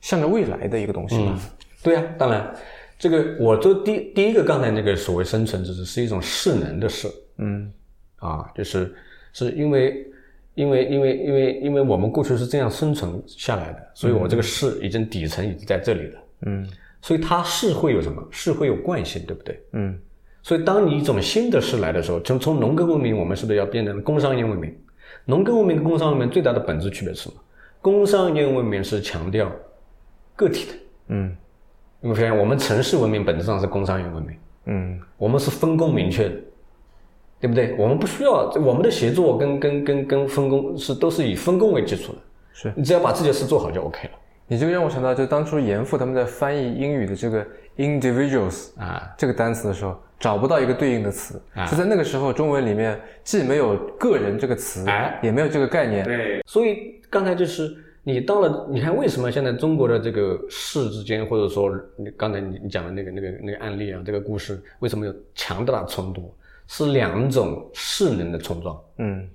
[0.00, 1.38] 向着未来的一个东西吗？
[1.82, 2.50] 对呀、当然，
[2.98, 7.70] 这个我做第第一个刚才那个所谓生存之势是一种势能的势嗯
[8.16, 8.94] 啊，就是
[9.34, 10.02] 是因为
[10.54, 16.68] 因为因为因为因为我们过去是这样生存下来的，所以我这个势已经底层已经在这里了，嗯
[17.02, 18.26] 所以它是会有什么？
[18.30, 19.60] 是会有惯性，对不对？
[19.72, 19.98] 嗯
[20.42, 24.74] 所以当你一种新的事来的时候，从从农耕文明，我们是不是要变成工商业文明？
[25.24, 27.34] 农耕文明跟工商文明最大的本质区别是什么？
[27.80, 29.50] 工商业文明是强调
[30.36, 30.74] 个体的，
[31.08, 31.36] 嗯
[32.00, 34.36] 你会发现我们城市文明本质上是工商业文明，
[34.66, 36.36] 嗯我们是分工明确的，
[37.44, 37.74] 对不对？
[37.78, 42.18] 我们不需要我们的协作跟跟跟跟分工是都是以分工为基础的，
[42.54, 44.14] 是你只要把自己的事做好就 OK 了
[44.46, 49.12] 你这个让我想到，就当初严复他们在翻译英语的这个 individuals 啊。
[49.18, 56.02] 这个单词的时候，找不到一个对应的词，啊就在那个时候，中文里面既没有个人这个词，哎也没有这个概念。
[56.02, 66.32] 对，所以刚才就是你到了，你看为什么现在中国的这个市之间，或者说你刚才你你讲的那个那个那个案例啊，这个故事为什么有强大的冲突？
[66.66, 69.28] 是两种势能的冲撞，嗯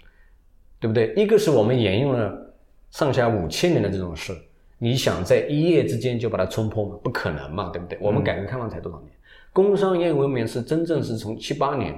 [0.79, 1.13] 对不对？
[1.15, 2.53] 一个是我们沿用了
[2.91, 4.35] 上下五千年的这种事，
[4.77, 6.97] 你想在一夜之间就把它冲破吗？
[7.03, 7.97] 不可能嘛，对不对？
[8.01, 9.11] 我们改革开放才多少年？
[9.51, 11.93] 工商业文明是真正是从七八年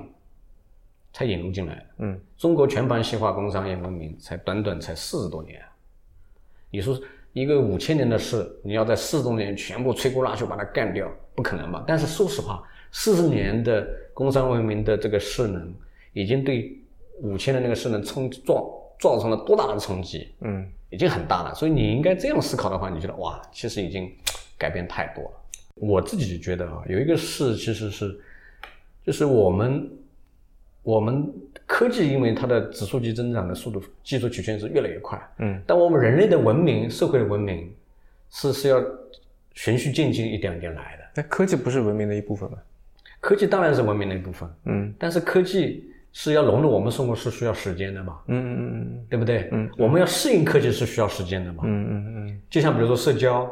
[1.13, 1.85] 才引入进来的。
[1.99, 5.67] 嗯，中国全盘西化工商业文明才短短才四十多年啊，
[6.71, 6.99] 你说
[7.33, 11.83] 一个五千年的事，你要在四十多年全部摧枯拉朽把它干掉，不可能吧？
[11.85, 15.73] 但是说实话，四十年的工商文明的这个势能，
[16.13, 16.77] 已经对
[17.21, 18.63] 五千的那个势能冲撞
[18.99, 20.27] 造成了多大的冲击？
[20.41, 21.55] 嗯，已经很大了。
[21.55, 24.11] 所以你应该这样思考的话，你觉得哇，其实已经
[24.57, 25.31] 改变太多了。
[25.75, 28.19] 我自己就觉得啊，有一个事其实是，
[29.05, 29.89] 就是我们
[30.83, 31.31] 我们
[31.65, 37.73] 科技因为它的指数级增长的速度，技术曲线是越来越快，嗯，但我们人类的文明、社会的文明
[38.29, 38.83] 是是要
[39.53, 41.03] 循序渐进、一点一点来的。
[41.15, 42.57] 那科技不是文明的一部分吗？
[43.21, 44.93] 科技当然是文明的一部分，嗯。
[44.99, 49.47] 但是科技是要融入我们生活是需要时间的嘛，嗯嗯嗯对不对？
[49.53, 52.41] 嗯我们要适应科技是需要时间的嘛，嗯嗯嗯。
[52.49, 53.49] 就像比如说社交，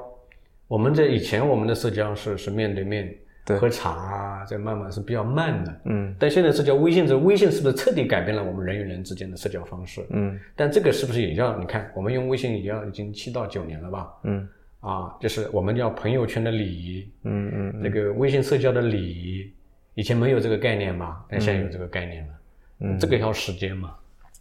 [0.68, 3.58] 我们在以前我们的社交是是面对面对。
[3.58, 5.82] 喝茶啊，这慢慢是比较慢的。
[5.86, 6.14] 嗯。
[6.20, 10.06] 但现在社交微信，这微信是不是彻底改变了我们人与人之间的社交方式？
[10.10, 10.40] 嗯。
[10.56, 14.08] 但这个是不是也要你看，我们用微信也要已经七到九年了吧？
[14.24, 14.48] 嗯。
[14.82, 17.84] 啊，就是我们叫朋友圈的礼仪，嗯嗯。
[17.84, 19.52] 这个微信社交的礼仪，
[19.96, 22.34] 以前没有这个概念嘛，但现在有这个概念了。
[22.82, 23.94] 嗯这个要时间嘛。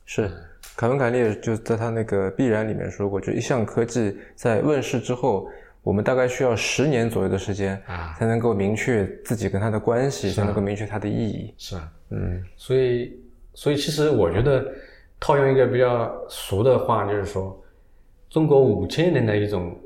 [0.04, 0.30] 是，
[0.76, 5.50] 凯文凯利就在他那个必然里面说过，就一项科技在问世之后，
[5.82, 11.52] 我们大概需要十年左右的时间啊才能够明确自己跟它的关系，才能够明确它的意义。
[11.58, 13.20] 是啊，嗯所以，
[13.52, 14.64] 所以其实我觉得，
[15.20, 17.60] 套用一个比较俗的话，就是说，
[18.30, 19.76] 中国五千年的一种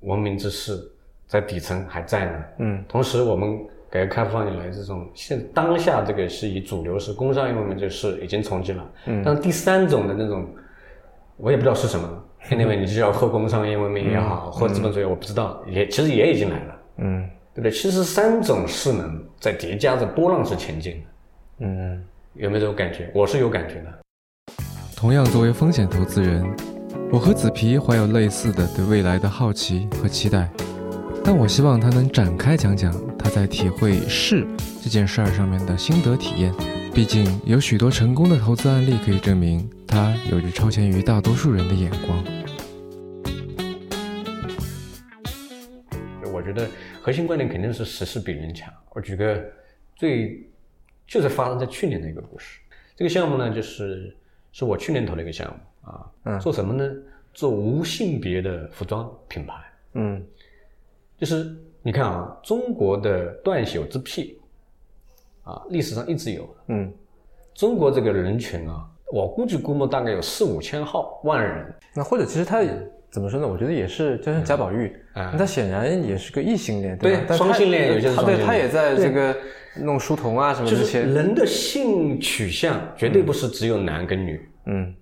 [0.00, 0.80] 文明之势
[1.26, 2.44] 在底层还在呢。
[2.58, 3.58] 嗯同时，我们
[3.90, 8.84] 改革开放以来，这种现当下这个是以主流是工商业文明这事已经重启了。
[9.06, 10.46] 嗯但是第三种的那种，
[11.36, 12.24] 我也不知道是什么。
[12.50, 17.70] anyway，你就要后工商业文明也好，或资本主义，我不知道，也其实也已经来了，嗯对不对？
[17.70, 21.66] 其实三种势能在叠加着波浪式前进的。
[21.66, 23.10] 嗯，有没有这种感觉？
[23.14, 23.98] 我是有感觉的。
[24.96, 26.44] 同样作为风险投资人，
[27.10, 30.48] 我和子皮怀有类似的对未来的好奇和期待，
[31.30, 34.46] 但我希望他能展开讲讲他在体会是
[34.82, 36.50] 这件事儿上面的心得体验。
[36.94, 42.24] 毕竟有许多成功的投资案例可以证明，他有着超前于大多数人的眼光。
[46.32, 46.66] 我觉得
[47.02, 48.72] 核心观点肯定是时势比人强。
[48.94, 49.44] 我举个
[49.96, 50.50] 最
[51.06, 52.58] 就是发生在去年的一个故事。
[52.96, 54.16] 这个项目呢，就是
[54.50, 56.90] 是我去年投的一个项目啊，嗯做什么呢？
[57.34, 59.52] 做无性别的服装品牌。
[59.92, 60.24] 嗯
[61.18, 64.38] 就是你看啊，中国的断袖之癖
[65.42, 66.48] 啊，历史上一直有。
[66.68, 66.92] 嗯，
[67.54, 71.74] 中国这个人群啊，我估计估摸大概有四五千号万人。
[71.94, 72.62] 那或者其实他
[73.10, 73.48] 怎么说呢？
[73.48, 75.36] 我觉得也是，就像贾宝玉，嗯。
[75.36, 77.02] 他显然也是个异性恋，吧？
[77.02, 79.36] 对双性恋有些是他对他也在这个
[79.80, 84.94] 弄书童啊什么就是这些，人的性取向绝对不是只有男跟女，嗯，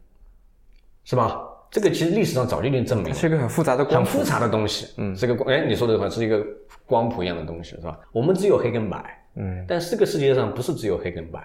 [1.05, 1.43] 是吧？
[1.71, 4.89] 这个其实历史上早就已经证明了，是一个很复杂的很复杂的东西。
[4.97, 6.45] 嗯这个光哎，你说的话是一个
[6.87, 7.99] 光谱一样的东西，是吧？
[8.13, 11.41] 我们只有黑跟白，嗯但是这个世界上不是只有黑跟白，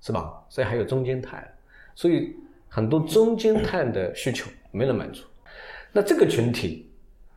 [0.00, 0.42] 是吧？
[0.48, 1.46] 所以还有中间态，
[1.94, 2.34] 所以
[2.68, 5.22] 很多中间态的需求没人满足。
[5.92, 6.90] 那这个群体，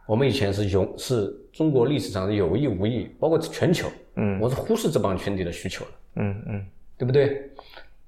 [0.06, 5.92] 我们以前是有是中国历史上是有意无意，包括全球，嗯我是忽视这帮群体的需求的。
[6.16, 6.66] 嗯嗯
[6.96, 7.50] 对不对？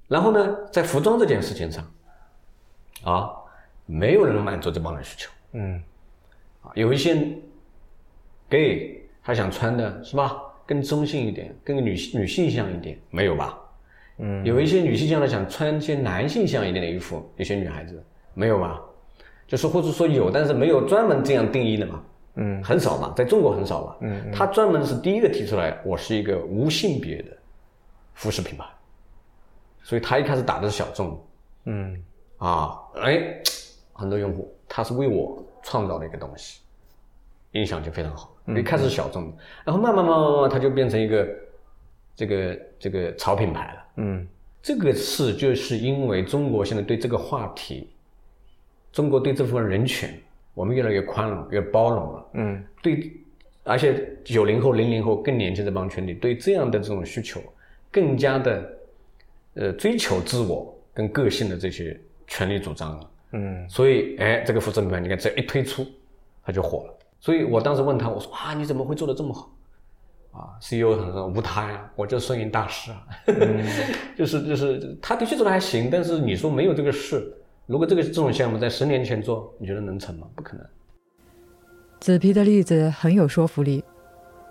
[0.08, 1.84] 然后呢，在服装这件事情上，
[3.02, 3.30] 啊，
[3.86, 5.30] 没有人能满足这帮人需求。
[5.52, 5.82] 嗯。
[6.60, 6.70] 啊。
[6.74, 7.16] 有一些
[8.48, 13.58] gay 他想穿的是吧，更中性一点，更女性女性向一点，没有吧？
[14.18, 18.02] 嗯，有一些女性向的想穿一些男性向一点的衣服，有些女孩子
[18.34, 18.80] 没有吧？
[19.46, 22.02] 就是或者说有，但是没有专门这样定义的嘛，
[22.34, 22.62] 嗯。
[22.64, 23.96] 很少嘛，在中国很少嘛。
[24.00, 24.32] 嗯嗯。
[24.32, 27.36] 他专门是第一个提出来，我是一个无性别的
[28.14, 28.64] 服饰品牌，
[29.82, 31.22] 所以他一开始打的是小众。
[31.64, 32.02] 嗯。
[32.38, 33.40] 啊，哎，
[33.96, 36.60] 很多用户他是为我创造了一个东西，
[37.52, 38.32] 影响就非常好。
[38.56, 41.28] 一开始是小众的，然后慢慢慢慢慢慢，它就变成一个
[42.14, 43.84] 这个这个潮品牌了。
[43.96, 44.26] 嗯
[44.62, 47.88] 这个是就是因为中国现在对这个话题，
[48.92, 50.08] 中国对这部分人群，
[50.54, 52.26] 我们越来越宽容、越包容了。
[52.34, 53.12] 嗯对，
[53.64, 57.40] 而且九零后、零零后更年轻这帮群体对这样的这种需求，
[57.90, 58.78] 更加的
[59.54, 63.10] 呃追求自我跟个性的这些权利主张了。
[63.36, 65.86] 嗯所以，哎，这个服饰品牌，你看这一推出，
[66.42, 66.94] 它就火了。
[67.20, 69.52] 所以我当时问他，我说啊，你怎么会做得这么好？
[70.32, 73.06] 啊，CEO 很说无他呀，我就摄影大师啊，
[74.16, 77.32] 就是就是，他的确做的还行，但是你说没有这个事，
[77.66, 80.26] 如果这个这种项目在十年前做，你觉得能成吗？
[80.34, 80.66] 不可能。
[82.00, 83.82] 紫皮的例子很有说服力，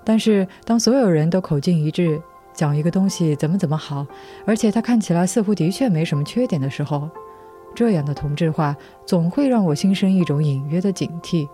[0.04, 2.20] 但是当所有人都口径一致，
[2.52, 4.06] 讲一个东西怎么怎么好，
[4.48, 7.08] 而且它看起来似乎的确没什么缺点的时候，
[7.76, 11.48] 这样的同质化总会让我心生一种隐约的警惕，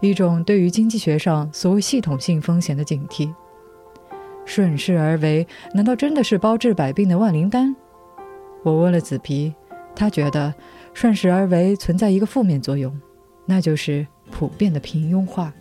[0.00, 3.34] 一种对于经济学上所谓系统性风险的警惕。
[4.44, 5.44] 顺势而为，
[5.74, 7.74] 难道真的是包治百病的万灵丹？
[8.62, 9.52] 我问了紫皮，
[9.94, 10.54] 他觉得
[10.94, 12.96] 顺势而为存在一个负面作用，
[13.44, 15.52] 那就是普遍的平庸化。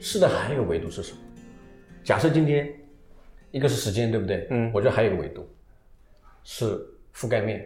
[0.00, 1.18] 是的，还有一个维度是什么？
[2.02, 2.66] 假设今天
[3.50, 4.48] 一个是时间，对不对？
[4.50, 5.46] 嗯我觉得还有一个维度
[6.42, 6.84] 是
[7.14, 7.64] 覆盖面。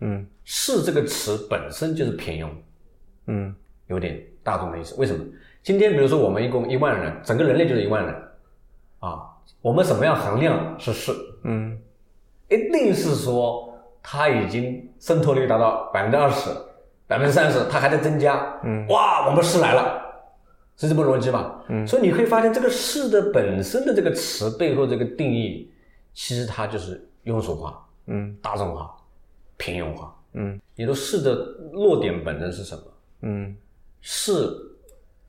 [0.00, 2.48] 嗯是这个词本身就是平庸，
[3.26, 3.54] 嗯
[3.88, 4.94] 有点大众的意思。
[4.96, 5.24] 为什么？
[5.62, 8.14] 今天比如说我们一共一万人，整个人类就是一万人
[9.00, 9.20] 啊，
[9.60, 11.12] 我们怎么样衡量是是？
[11.42, 11.78] 嗯
[12.48, 16.48] 一定是说它已经渗透率达到百分之二十、
[17.06, 18.58] 百分之三十，它还在增加。
[18.64, 20.00] 嗯哇，我们是来了，
[20.76, 21.62] 是这么逻辑吧？
[21.68, 25.70] 嗯所以你可以发现，这个“是”的本身的这个词背后这个定义，
[26.14, 28.36] 其实它就是庸俗化、嗯。
[28.42, 28.94] 大众化、
[29.56, 30.20] 平庸化。
[30.32, 30.60] 嗯。
[30.74, 31.34] 你说“是”的
[31.72, 32.82] 落点本身是什么？
[33.22, 33.56] 嗯。
[34.00, 34.32] 是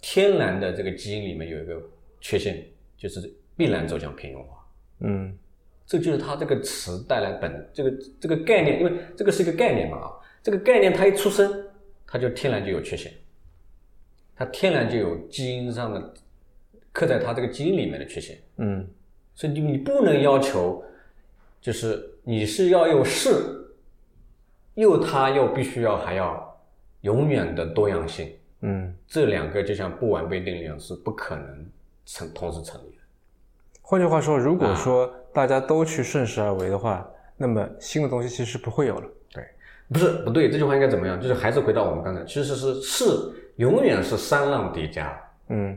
[0.01, 1.81] 天然的这个基因里面有一个
[2.19, 2.65] 缺陷，
[2.97, 4.65] 就是必然走向平庸化。
[4.99, 5.37] 嗯。
[5.85, 10.13] 这就是它这个词带来本这个这个概念，因为这个是一个概念嘛啊，
[10.43, 11.65] 这个概念它一出生，
[12.05, 13.11] 它就天然就有缺陷，
[14.35, 16.13] 它天然就有基因上的
[16.91, 18.87] 刻在它这个基因里面的缺陷，嗯。
[19.33, 20.83] 所以你你不能要求，
[21.59, 23.31] 就是你是要又是，
[24.75, 26.61] 又它又必须要还要
[27.01, 28.93] 永远的多样性，嗯。
[29.07, 31.65] 这两个就像不完备定律一样是不可能
[32.05, 33.01] 成同时成立的。
[33.81, 37.03] 换句话说，如果说大家都去顺势而为的话，
[37.35, 39.09] 那么新的东西其实不会有了。
[39.33, 39.43] 对
[39.91, 41.19] 不是不对，这句话应该怎么样？
[41.19, 43.05] 就是还是回到我们刚才，其实是是
[43.55, 45.75] 永远是三浪叠加，嗯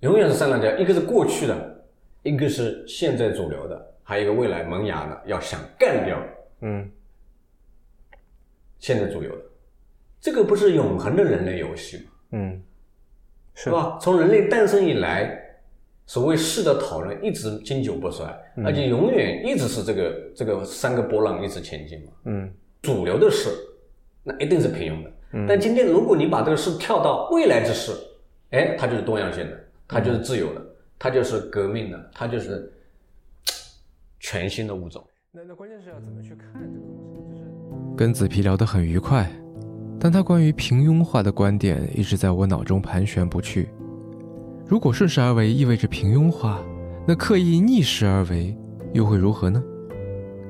[0.00, 1.84] 永远是三浪叠加，一个是过去的，
[2.24, 6.16] 一个是现在主流的，还有一个未来萌芽的，要想干掉
[6.60, 6.88] 嗯
[8.78, 9.42] 现在主流的，
[10.20, 12.04] 这个不是永恒的人类游戏吗？
[12.32, 12.62] 嗯，
[13.54, 13.98] 是吧？
[14.00, 15.40] 从人类诞生以来，
[16.06, 18.26] 所谓是的讨论一直经久不衰，
[18.62, 22.12] 而且永远一直是这个这个三个波浪一直前进嘛。
[22.26, 22.52] 嗯
[22.82, 23.48] 主流的事，
[24.22, 25.10] 那一定是平庸的。
[25.32, 27.92] 嗯但今天如果你把这个事跳到未来之事，
[28.50, 30.62] 哎，它就是多样性的，它就是自由的，
[30.98, 32.70] 它就是革命的，它就是
[34.24, 35.04] 全新的物种。
[35.30, 37.30] 那那关键是要怎么去看这个东西？
[37.30, 37.44] 就是
[37.94, 39.30] 跟紫皮聊得很愉快，
[40.00, 43.68] 但他关于平庸化的观点一直在我脑中盘旋不去。
[44.66, 46.64] 如果顺势而为意味着平庸化，
[47.06, 48.56] 那刻意逆势而为
[48.94, 49.62] 又会如何呢？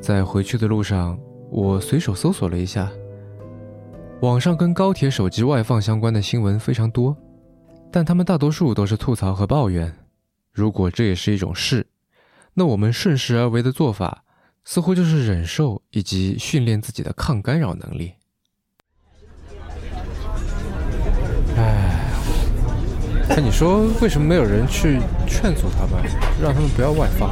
[0.01, 1.19] 在回去的路上，
[1.51, 2.89] 我随手搜索了一下，
[4.21, 7.17] 网上跟高铁手机外放相关的新闻非常多，
[7.91, 9.93] 但他们大多数都是吐槽和抱怨。
[10.53, 11.85] 如果这也是一种势，
[12.55, 14.23] 那我们顺势而为的做法，
[14.65, 18.15] 似乎就是忍受以及训练自己的抗干扰能力。
[21.57, 22.11] 唉，
[23.29, 26.03] 那你说为什么没有人去劝阻他们，
[26.41, 27.31] 让他们不要外放？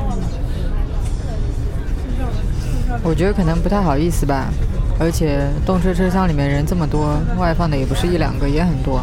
[3.02, 4.52] 我觉得可能不太好意思吧，
[5.00, 9.02] 而且动车车厢里面人这么多，外放的也不是一两个，也很多。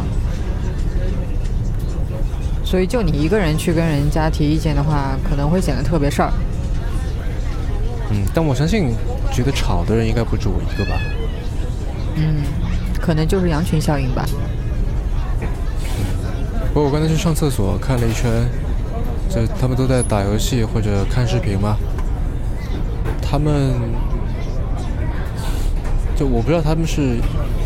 [2.70, 6.32] 所以就你一个人去跟人家提意见的话，可能会显得特别事儿。
[8.12, 8.94] 嗯，但我相信，
[9.32, 11.00] 觉得吵的人应该不止我一个吧。
[12.14, 12.44] 嗯，
[13.00, 14.24] 可能就是羊群效应吧。
[16.72, 18.30] 不过我刚才去上厕所看了一圈，
[19.28, 21.76] 就他们都在打游戏或者看视频吗？
[23.20, 23.74] 他们
[26.14, 27.16] 就我不知道他们是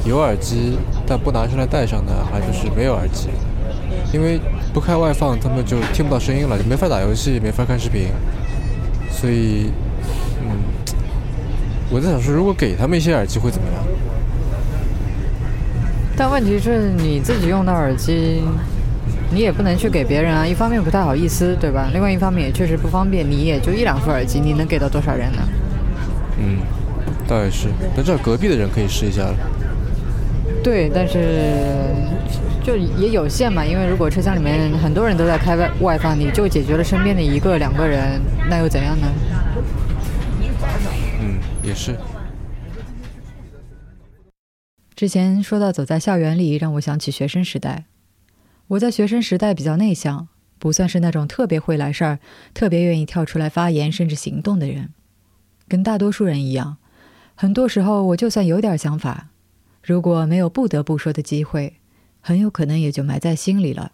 [0.07, 3.29] 有耳机但不拿出来戴上的，还是没有耳机？
[4.15, 4.41] 因为
[4.75, 8.09] 不开外放，他们就听不到声音了，就没法打游戏，没法看视频。
[9.09, 9.71] 所以，
[10.43, 10.51] 嗯，
[11.91, 13.85] 我在想说，如果给他们一些耳机会怎么样？
[16.17, 18.43] 但问题是你自己用的耳机，
[19.31, 20.45] 你也不能去给别人啊。
[20.45, 21.89] 一方面不太好意思，对吧？
[21.93, 25.43] 另外一方面也确实不方便，你也就一两副耳机，你能给到多少人呢？
[26.39, 26.59] 嗯，
[27.29, 27.69] 倒也是。
[27.97, 29.35] 那这隔壁的人可以试一下了。
[30.65, 31.19] 对，但是
[32.65, 39.07] 就也有限嘛，因为如果车厢里面很多人都在开外外放，你就解决了身边的一个两个人，那又怎样呢？
[41.21, 41.95] 嗯，也是。
[44.97, 47.85] 之前说到走在校园里，让我想起学生时代。
[48.69, 52.19] 我在学生时代比较内向，不算是那种特别会来事儿、
[52.55, 54.95] 特别愿意跳出来发言甚至行动的人。
[55.69, 56.79] 跟大多数人一样，
[57.35, 59.29] 很多时候我就算有点想法，
[59.83, 61.75] 如果没有不得不说的机会，
[62.27, 63.93] 很有可能也就埋在心里了。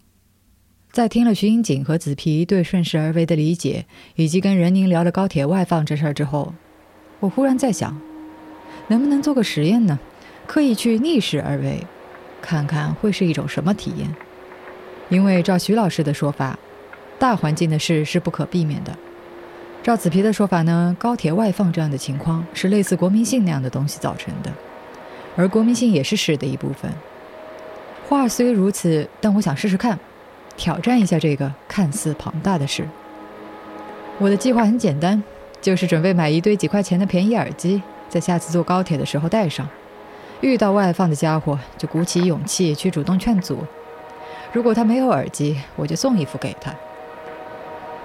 [0.89, 6.53] 在听了徐英锦和子皮对顺势而为的理解，以及跟任宁聊了高铁外放这事儿之后，
[7.19, 7.99] 我忽然在想，
[8.87, 9.99] 能不能做个实验呢？
[10.47, 11.85] 刻意去逆势而为，
[12.41, 14.15] 看看会是一种什么体验？
[15.09, 16.57] 因为照徐老师的说法，
[17.19, 18.97] 大环境的事是不可避免的。
[19.83, 24.53] 照子皮的说法呢，高铁外放这样的情况是类似国民性那样的东西造成的，
[25.35, 26.89] 而国民性也是势的一部分。
[28.11, 29.97] 话虽如此，但我想试试看，
[30.57, 32.85] 挑战一下这个看似庞大的事。
[34.17, 35.23] 我的计划很简单，
[35.61, 39.65] 就是准备买一堆几块钱的便宜耳机，在下次坐高铁的时候戴上。
[40.41, 43.59] 遇到外放的家伙，就鼓起勇气去主动劝阻。
[44.51, 46.75] 如果他没有耳机，我就送一副给他。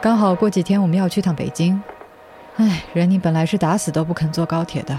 [0.01, 1.83] 刚好过几天我们要去趟北京，
[2.59, 4.97] 唉，任宁本来是打死都不肯坐高铁的，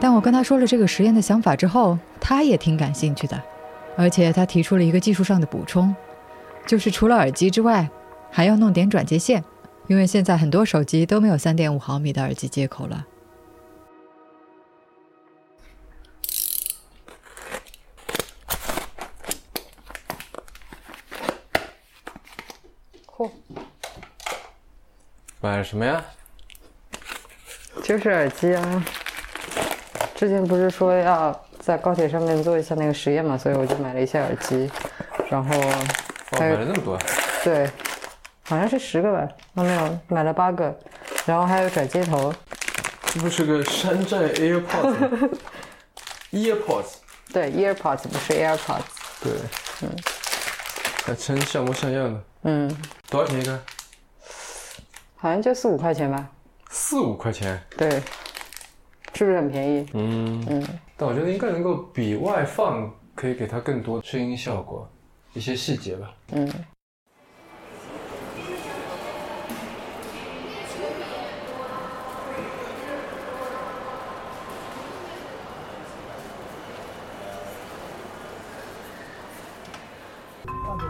[0.00, 3.40] 但我跟他说了这个实验的想法之后，他也挺感兴趣的，
[3.96, 5.94] 而且他提出了一个技术上的补充，
[6.66, 7.88] 就是除了耳机之外，
[8.30, 9.42] 还要弄点转接线，
[9.86, 13.06] 因为现在很多手机都没有三点五毫米的耳机接口了。
[23.06, 23.30] 嚯！
[25.40, 26.04] 买了什么呀？
[27.82, 28.84] 就是耳机啊！
[30.14, 34.70] 之前不是说要在高铁上面做一下那个实验嘛，所以我就买了一些耳机，
[35.28, 36.96] 然后哦，还有买了那么多，
[37.42, 37.68] 对，
[38.44, 40.72] 好像是十个吧，哦没有，买了八个，
[41.24, 42.32] 然后还有转接头，
[43.06, 45.28] 这不是个山寨 AirPods 吗？
[46.30, 46.86] EarPods，
[47.32, 48.82] 对，EarPods 不是 AirPods，
[49.20, 49.32] 对，
[49.82, 49.90] 嗯，
[51.04, 52.20] 还真像模像样的。
[52.44, 52.76] 嗯，
[53.10, 53.60] 多少钱一个？
[55.16, 56.28] 好像就四五块钱吧，
[56.70, 57.60] 四五块钱。
[57.76, 57.90] 对，
[59.14, 59.90] 是不是很便宜？
[59.94, 60.46] 嗯。
[60.48, 60.68] 嗯，
[60.98, 64.88] 但我觉得应该能够比外放可以给它更多声音效果，
[65.34, 66.10] 一些细节吧。
[66.32, 66.48] 嗯。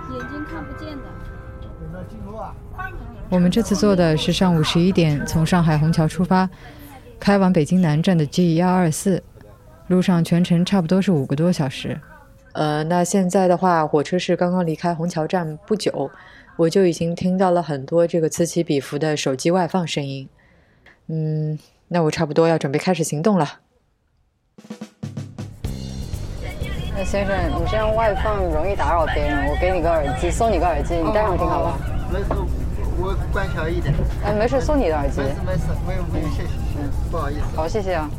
[0.08, 1.02] 眼睛看不见的。
[3.28, 6.48] 我们这次坐的是上午十一点从上海虹桥出发，
[7.18, 9.22] 开往北京南站的 G 幺二四，
[9.88, 12.00] 路上全程差不多是五个多小时。
[12.52, 16.10] 呃，那现在的话，火车是刚刚离开虹桥站不久，
[16.56, 20.28] 我就已经听到了很多这个此起彼伏的手机外放声音。
[21.08, 21.58] 嗯，
[21.88, 23.60] 那我差不多要准备开始行动了。
[26.96, 31.78] 那先生，你这样外放容易打扰别人，我给你个耳机，送你个耳机，你戴上听好吧？
[32.10, 32.26] 没事，
[32.98, 33.94] 我关小一点。
[34.24, 35.28] 哎，没事，送你的耳机没。
[35.28, 36.48] 事没事，没有没有，谢谢，
[36.80, 37.40] 嗯，不好意思。
[37.54, 38.10] 好，谢谢啊。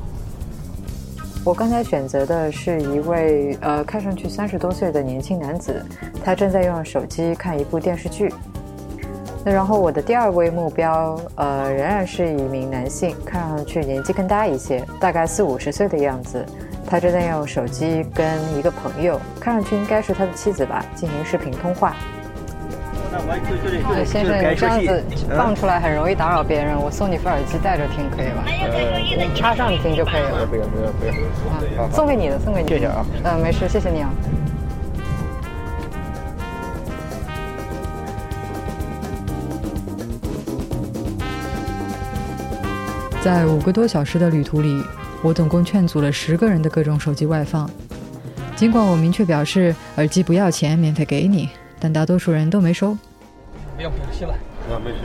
[1.46, 5.82] 我刚才选择的是一位呃看上去三十多岁的年轻男子，
[6.24, 8.34] 他正在用手机看一部电视剧。
[9.46, 16.46] 那然后我的第二位目标呃仍然是一名男性，看上去年纪更大一些，大概四五十岁的样子。
[16.86, 18.26] 他正在用手机跟
[18.58, 21.96] 一个朋友，看上去应该是他的妻子吧，进行视频通话。
[23.28, 25.03] 对，先生，你这样子
[25.36, 28.43] 放出来很容易打扰别人，我送你副耳机戴着听可以吧？
[28.45, 30.45] 你插上听就可以了。
[30.45, 31.11] 不要不要不要，
[31.84, 32.69] 啊，送给你的，送给你。
[32.69, 33.05] 谢谢啊。
[33.23, 34.09] 嗯，没事，谢谢你啊。
[43.21, 44.82] 在五个多小时的旅途里，
[45.21, 47.69] 我总共劝阻了十个人的各种手机外放。
[48.55, 52.97] 尽管我明确表示耳机不要钱，免费给你，但大多数人都没收。
[53.78, 54.34] 不用不用，谢了。
[54.34, 54.97] 啊，没事。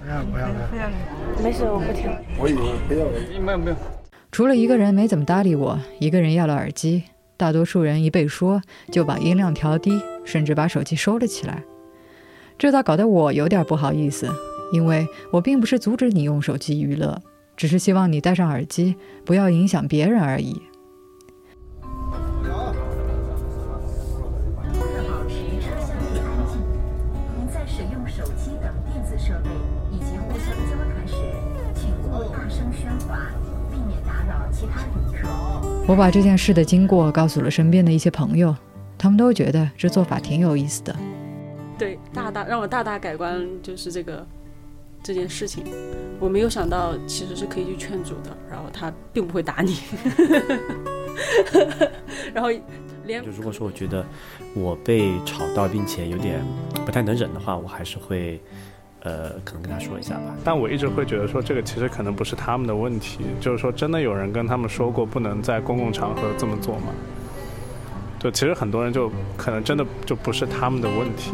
[0.00, 0.88] 不要不要不要。
[1.42, 2.08] 没事，我不听。
[2.38, 3.04] 我以为不要，
[3.40, 3.76] 没有没有。
[4.30, 7.02] 除了一个人没怎么搭理我，一个人要了耳机，
[7.36, 8.62] 大多数人一被说
[8.92, 11.64] 就把音量调低，甚至把手机收了起来。
[12.56, 14.28] 这倒搞得我有点不好意思，
[14.72, 17.20] 因为我并不是阻止你用手机娱乐，
[17.56, 20.62] 只是希望你戴上耳机，不要影响别人而已。
[35.90, 38.54] 我把这件事的经过告诉了身边的一些朋友，
[38.96, 40.94] 他们都觉得这做法挺有意思的。
[41.76, 44.24] 对，大大让我大大改观，就是这个
[45.02, 45.64] 这件事情，
[46.20, 49.78] 我没有想到其实是可以去劝阻的，然后他并不会打你，
[52.32, 52.50] 然后
[53.04, 54.06] 连就如果说我觉得
[54.54, 56.40] 我被吵到，并且有点
[56.86, 58.40] 不太能忍的话，我还是会
[59.02, 60.34] 呃可能跟他说一下吧。
[60.44, 66.92] 但我一直会觉得说，这个其实可能不是他们的问题，就是说真的有人跟他们说过不能在公共场合这么做吗？
[68.18, 71.32] 对，其实很多人就可能真的就不是他们的问题。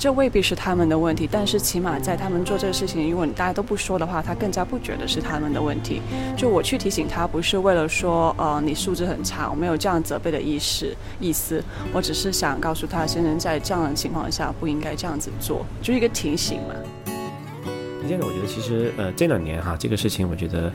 [0.00, 6.00] 这未必是他们的问题，但是起码在他们做这个事情，如果你大家都不说的话，他更加不觉得是他们的问题。
[6.34, 17.09] 就我去提醒他，不是为了说，呃，你素质很差，我没有这样责备的意识意思，我只是想告诉他，先生在这样的情况下不应该这样子做，就是一个提醒嘛。
[18.10, 20.72] 现在我觉得其实呃这两年哈这个事情我觉得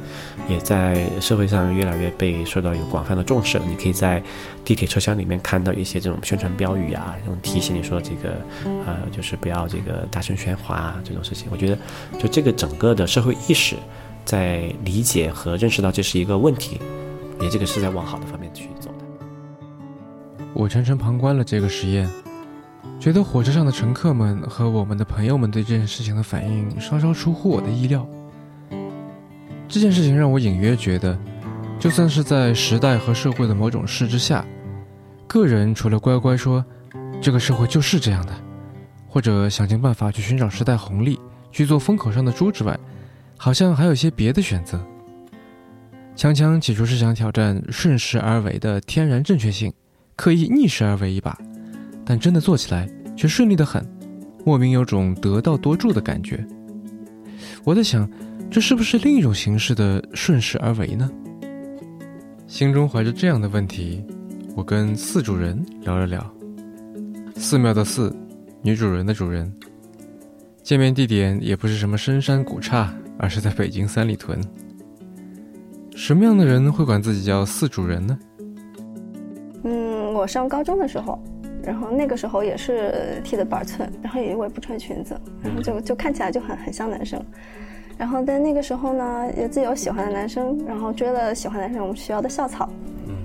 [0.47, 3.65] 也在社会上越来越被受到有广泛的重视了。
[3.67, 4.23] 你可以在
[4.63, 11.49] 地铁车厢里面看到一些这种宣传标语啊，这种提醒你说这个呃就是不要这个大声喧哗啊这种事情。
[11.51, 11.77] 我觉得
[12.17, 13.75] 就这个整个的社会意识
[14.23, 16.79] 在理解和认识到这是一个问题，
[17.41, 19.25] 也这个是在往好的方面去走的。
[20.53, 22.09] 我全程旁观了这个实验。
[22.99, 28.07] 觉得火车上的乘客们和我们的朋友们对这件事情的反应稍稍出乎我的意料。
[29.67, 31.17] 这件事情让我隐约觉得，
[31.79, 34.45] 就算是在时代和社会的某种势之下，
[35.27, 36.63] 个人除了乖乖说
[37.21, 38.33] “这个社会就是这样的”，
[39.09, 41.19] 或者想尽办法去寻找时代红利，
[41.51, 42.79] 去做风口上的猪之外，
[43.37, 44.79] 好像还有些别的选择。
[46.15, 49.73] 强强起初是想挑战顺势而为的天然正确性，
[50.15, 51.37] 刻意逆势而为一把。
[52.05, 53.83] 但真的做起来却顺利的很，
[54.45, 56.45] 莫名有种得道多助的感觉。
[57.63, 58.07] 我在想，
[58.49, 61.09] 这是不是另一种形式的顺势而为呢？
[62.47, 64.05] 心中怀着这样的问题，
[64.55, 66.23] 我跟四主人聊了聊。
[67.35, 68.15] 寺庙的寺，
[68.61, 69.51] 女主人的主人。
[70.61, 74.39] 见面地点也不是什么深山古刹，而是在北京三里屯。
[75.95, 78.17] 什么样的人会管自己叫四主人呢？
[79.63, 81.21] 嗯，我上高中的时候。
[81.65, 87.19] 然后那个时候也是剃的板寸，然后也因为不穿裙子，然后就就看起来就很很像男生。
[87.97, 92.69] 然后在那个时候呢，也自己有喜欢的男生，然后追了喜欢男生我们学校的校草，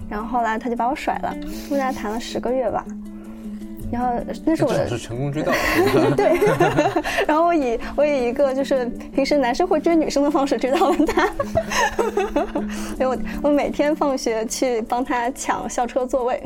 [0.09, 1.37] 然后后来他就把我甩了，
[1.69, 2.85] 我们俩谈了十个月吧。
[3.91, 4.09] 然后
[4.45, 5.53] 那是我的是成功追到，
[6.17, 6.39] 对。
[7.27, 11.29] 然后我以我以一个就是平时男生会追女生的方式追到了他。
[12.99, 16.43] 因为我我每天放学去帮他抢校车座位，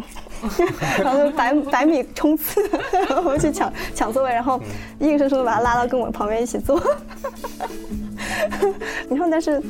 [0.98, 2.62] 然后就百百米冲刺，
[3.08, 4.60] 然后去抢抢座位，然后
[5.00, 6.80] 硬生生的把他拉到跟我旁边一起坐。
[9.10, 9.60] 然后但是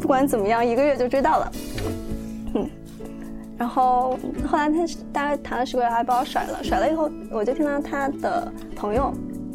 [0.00, 1.52] 不管怎么样，一个月就追到了。
[3.56, 6.62] 然后后来他大概谈了十个月，还把我甩了。
[6.62, 9.12] 甩了以后，我就听到他的朋友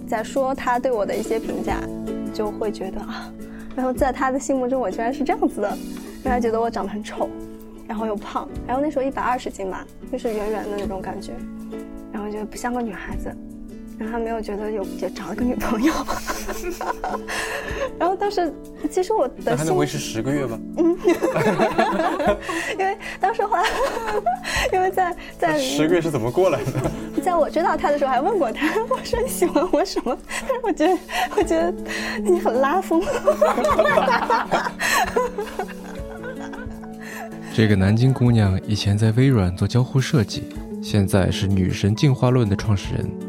[0.07, 1.81] 在说他对我的一些评价，
[2.33, 3.31] 就会觉得啊，
[3.75, 5.77] 然后在他的心目中我居然是这样子的，
[6.23, 7.29] 让他觉得我长得很丑，
[7.87, 11.33] 然后又胖，然后那时候一百二十斤吧，就是圆圆的那种感觉，
[12.11, 13.29] 然后就不像个女孩子。
[13.99, 15.93] 然后他没有觉得有也找了个女朋友，
[17.99, 18.51] 然后当时
[18.89, 20.57] 其实我的还能维持十个月吧？
[20.77, 20.97] 嗯，
[22.79, 23.63] 因为当时后来，
[24.71, 27.21] 因为在在十个月是怎么过来的？
[27.21, 30.17] 在我知道他的时候还问过他，我说你喜欢我什么？
[30.47, 30.97] 但是我觉得
[31.35, 31.73] 我觉得
[32.23, 33.03] 你很拉风。
[37.53, 40.43] 这个南京姑娘以前在微软做交互设计，
[40.81, 43.28] 现在是女神进化论的创始人。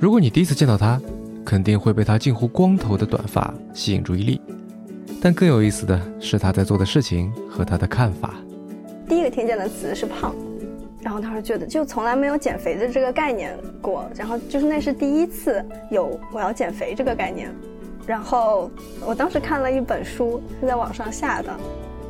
[0.00, 1.00] 如果你第一次见到他，
[1.44, 4.40] 肯定会被他近乎光头的短发吸引注意力。
[5.20, 8.34] 但更有意思的是他在做的事情和他的看法。
[9.08, 10.34] 第一个听见的词是胖，
[11.00, 17.50] 然后他说觉得就从来没有减肥的这个概念过，然后就是那是第一次有我要减肥这个概念。
[18.06, 18.70] 然后
[19.06, 21.50] 我当时看了一本书，是在网上下的，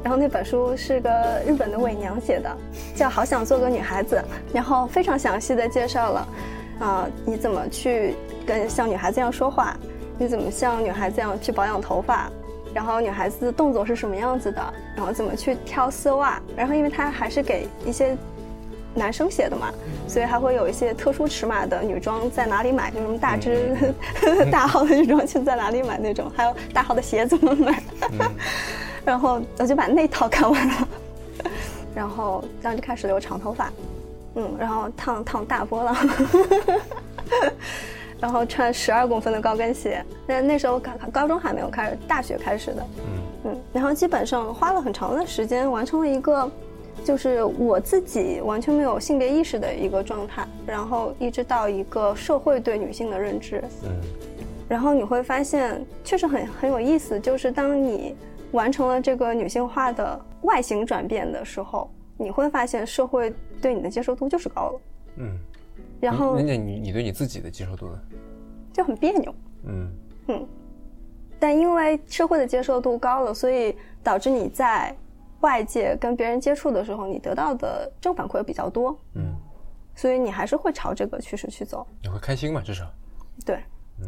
[0.03, 2.51] 然后那本书是个日本的伪娘写的，
[2.97, 4.16] 叫《好想做个女孩子》，
[4.55, 6.28] 然后非常详细的介绍了。
[6.81, 8.14] 啊，你怎么去
[8.47, 9.77] 跟像女孩子一样说话？
[10.18, 12.31] 你怎么像女孩子一样去保养头发？
[12.75, 14.75] 然后女孩子的动作是什么样子的？
[14.97, 16.41] 然后怎么去挑丝袜？
[16.57, 18.16] 然后因为它还是给一些
[18.95, 19.72] 男生写的嘛，
[20.09, 22.91] 所以还会有一些特殊尺码的女装在哪里买？
[22.91, 23.77] 就什么大只、
[24.51, 26.31] 大号的女装去在哪里买那种？
[26.37, 27.83] 还有大号的鞋怎么买？
[29.05, 30.89] 然后我就把那套看完了，
[31.95, 33.70] 然后然后就开始留长头发。
[34.37, 35.97] 嗯，然后烫烫大波浪，
[38.20, 40.05] 然后穿十二公分的高跟鞋。
[40.26, 42.87] 那那时候高高中还没有开始，大学开始的。
[42.99, 43.05] 嗯
[43.47, 46.51] 嗯，然后基本上花了很长的时间完成了一个，
[47.05, 53.62] 就是我自己完全没有性别意识的一个状态，然后一直到一个社会对女性的认知。
[53.85, 53.91] 嗯，
[54.68, 58.16] 然后你会发现确实很很有意思，就是当你
[58.53, 61.89] 完成了这个女性化的外形转变的时候。
[62.16, 64.80] 你会发现社会对你的接受度就是高了，
[65.16, 65.38] 嗯，
[66.00, 68.00] 然后人家你你对你自己的接受度呢，
[68.72, 69.34] 就很别扭，
[69.64, 69.90] 嗯。
[70.26, 70.48] 嗯，
[71.38, 74.96] 但因为社会的接受度高了，所以导致你在
[75.40, 79.34] 外界跟别人接触的时候，你得到的正反馈比较多，嗯，
[79.94, 81.86] 所以你还是会朝这个趋势去走。
[82.02, 82.62] 你会开心嘛？
[82.62, 82.90] 至少。
[83.44, 83.58] 对，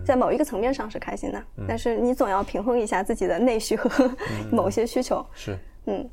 [0.07, 1.67] 在某一个层面上是开心的，嗯。
[1.69, 4.11] 但是你总要平衡一下自己的内需和
[4.51, 5.23] 某些需求。
[5.35, 6.09] 是，嗯，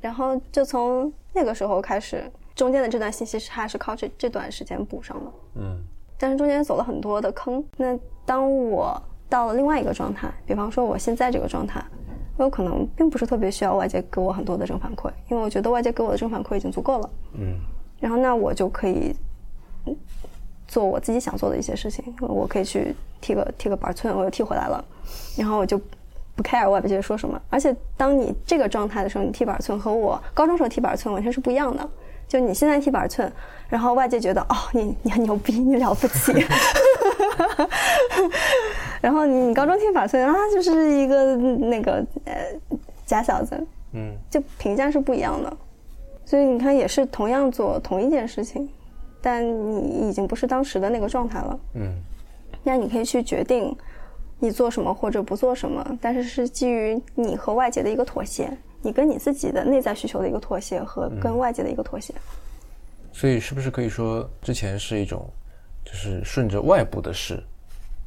[0.00, 5.32] 然后就从那个时候开始，中间的这段信息差是靠这这段时间补上的。
[5.56, 5.82] 嗯
[6.18, 7.62] 但是中间走了很多的坑。
[7.76, 11.84] 那当我到了另外一个状态，比方说我现在这个状态，
[12.38, 17.10] 我有可能并不是特别需要外界给我很多的正反馈，因为我觉得外界给我的正反馈已经足够了。
[17.34, 17.58] 嗯
[18.00, 19.14] 然后那我就可以
[19.84, 19.94] 嗯
[20.66, 24.82] 做我自己想做的一些事情，我可以去剃个剃个板寸，我又剃回来了，
[25.36, 25.78] 然后我就
[26.36, 27.40] 不 care 外界说什么。
[27.50, 31.88] 而且当你这个状态的时候，你踢板寸和我高中时候踢板寸完全是不一样的。
[32.28, 33.32] 就你现在踢板寸，
[33.68, 36.32] 然后外界觉得哦你你很牛逼，你了不起，
[39.00, 42.34] 然后你你高中踢板寸啊就是一个那个呃
[43.04, 43.56] 假小子，
[43.92, 45.56] 嗯就评价是不一样的。
[46.24, 48.68] 所以你看，也是同样做同一件事情，
[49.22, 51.58] 但你已经不是当时的那个状态了。
[51.74, 51.94] 嗯
[52.64, 53.72] 那你可以去决定
[54.38, 58.50] 你做什么或者不做什么，但是是基于你和外界的一个妥协，
[58.82, 62.14] 你跟你自己的内在需求的一个妥协和跟外界的一个妥协。
[63.12, 65.26] 所以是不是可以说，之前是一种
[65.84, 67.42] 就是顺着外部的事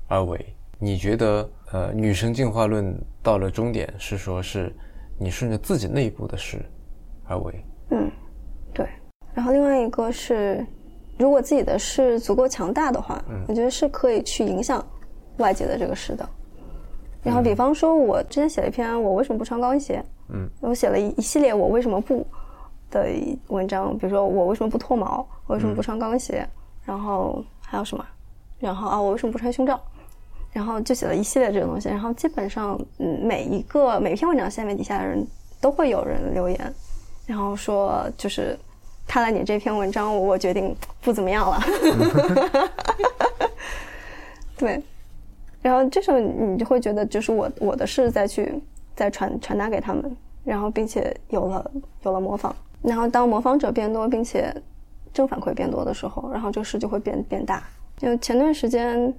[0.08, 0.54] 而为？
[0.78, 4.74] 你觉得呃，女生进化论到了终点是说是
[5.18, 6.64] 你顺着自己内部的事
[7.26, 7.66] 而为？
[7.90, 8.10] 嗯，
[8.74, 8.88] 对。
[9.34, 10.66] 然后另外一个是，
[11.18, 14.86] 如果自己的事足够强大的话，嗯我觉得是可以去影响
[15.42, 16.28] 外界的这个事的。
[17.22, 20.50] 然后比方说，我之前写了一篇我为什么不穿高跟鞋，嗯。
[20.62, 22.26] 我写了一一系列我为什么不
[22.90, 23.08] 的
[23.48, 26.48] 文章，比如说我为什么不脱毛，我为什么不穿高跟鞋，
[26.86, 28.06] 然后还有什么，
[28.60, 29.80] 然后啊我为什么不穿胸罩，
[30.54, 35.26] 然后就写了一系列这种东西，然后基本上嗯每一个每篇文章下面底下的人
[35.60, 36.74] 都会有人留言，
[37.26, 38.58] 然后说就是
[39.06, 41.62] 看了你这篇文章，我我决定不怎么样了，
[44.58, 44.82] 对，
[45.62, 48.54] 然后这时候你就会觉得就是我我的事再去
[48.96, 51.72] 再传传达给他们，然后并且有了
[52.04, 54.54] 有了模仿，然后当模仿者变多，并且
[55.14, 57.64] 正反馈变多的时候，然后这个事就会变变大。
[57.98, 59.14] 就前段时间，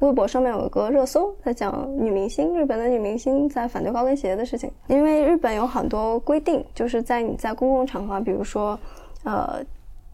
[0.00, 8.76] 微博上面有一个热搜在讲女明星，日本的女明星在反对高跟鞋的事情，因为日本有很多规定，就是在你在公共场合，比如说
[9.22, 9.64] 呃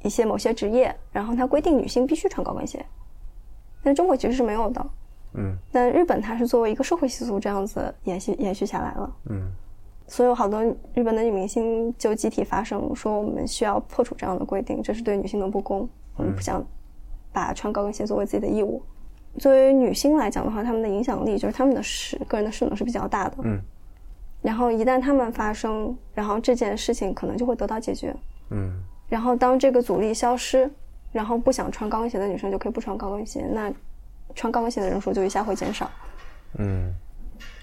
[0.03, 2.85] 一些某些职业，然后它规定女性必须穿高跟鞋，
[3.83, 4.85] 但中国其实是没有的。
[5.35, 9.51] 嗯但日本它是作为一个社会习俗这样子延续延续下来了，嗯
[10.09, 10.63] 所以有好多
[10.95, 16.63] 日本的女明星就集体发声说，我们需要破除这样的规定，这是对女性的不公，我们不想
[17.33, 18.83] 把穿高跟鞋作为自己的义务。
[19.39, 23.37] 作为女性来讲的话，她们的影响力就是她们的势，个人的势能是比较大的。
[23.45, 23.59] 嗯
[24.43, 28.15] 然后一旦她们发声，然后这件事情可能就会得到解决。
[28.51, 30.71] 嗯然后当这个阻力消失，
[31.11, 33.73] 然后不想穿高跟鞋的女生就可以不穿高跟鞋，那
[34.35, 35.91] 穿高跟鞋的人数就一下会减少。
[36.59, 36.95] 嗯，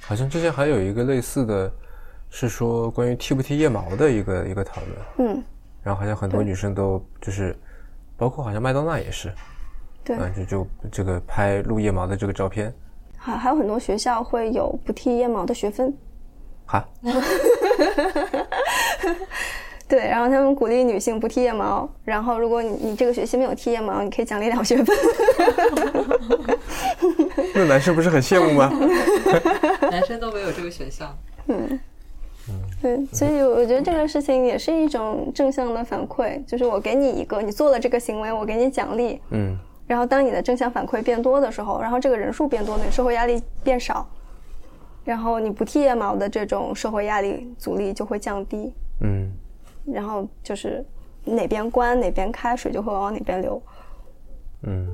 [0.01, 1.72] 好像之前还有一个类似的，
[2.30, 5.30] 是说关于剃不剃腋毛的一个一个讨论。
[5.30, 5.43] 嗯，
[5.84, 7.55] 然后好像很多女生都就是，
[8.17, 9.32] 包括好像麦当娜也是，
[10.03, 12.74] 对，嗯，就就这个拍露腋毛的这个照片，
[13.17, 15.93] 还还有很多学校会有不剃腋毛的学分。
[16.65, 16.88] 哈，
[19.90, 24.96] 对，然后他们鼓励女性不剃腋毛，然后如果你你这个学期没有剃腋毛，你可以奖励两学分。
[27.56, 28.72] 那男生不是很羡慕吗？
[29.90, 31.18] 男生都没有这个选项。
[31.48, 31.80] 嗯，
[32.80, 39.20] 对，所以我觉得这个事情也是一种正向的反馈，就是我给你一个，你做了这个行为，我给你奖励。
[39.32, 44.08] 嗯然后当你的正向反馈变多的时候，然后这个人数变多，你社会压力变少，
[45.04, 48.72] 然后你不剃腋毛的这种社会压力阻力就会降低，
[49.02, 49.32] 嗯
[49.92, 50.86] 然后就是
[51.26, 53.62] 哪边关哪边开，水就会往哪边流。
[54.64, 54.88] 嗯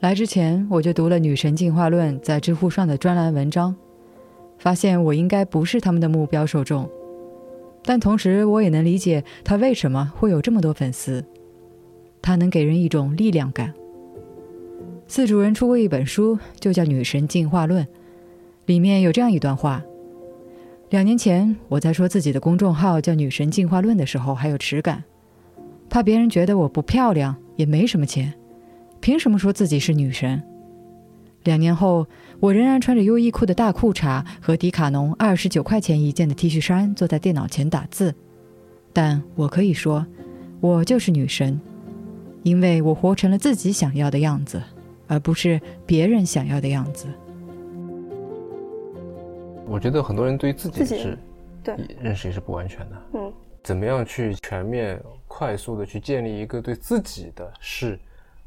[0.00, 3.74] 来之前我就读了《女神进化论》在知乎上的专栏文章，
[4.58, 6.88] 发现我应该不是他们的目标受众，
[7.82, 11.24] 但同时我也能理解他为什么会有这么多粉丝，
[12.22, 13.74] 他能给人一种力量感。
[15.08, 17.82] 四主人出过一本书，就叫《女神进化论》，
[18.66, 19.82] 里面有这样一段话：
[20.90, 25.04] 两年前我在说自己的公众号叫“女神进化论”的时候，还有耻感，
[25.90, 28.32] 怕别人觉得我不漂亮，也没什么钱。
[28.98, 30.42] 凭什么说自己是女神？
[31.44, 32.06] 两年后，
[32.40, 38.14] 我仍然穿着优衣库的大裤衩和迪卡侬二十九块钱一件的 T 恤衫，坐在电脑前打字。
[38.94, 40.06] 但我可以说，
[40.60, 41.60] 我就是女神，
[42.42, 44.62] 因为我活成了自己想要的样子，
[45.06, 47.06] 而不是别人想要的样子。
[49.68, 51.18] 我觉得很多人对自己自己是
[51.62, 53.02] 对认识也是不完全的。
[53.14, 53.32] 嗯
[53.64, 57.98] 怎么样去全面、快速的去建立一个对自己的事、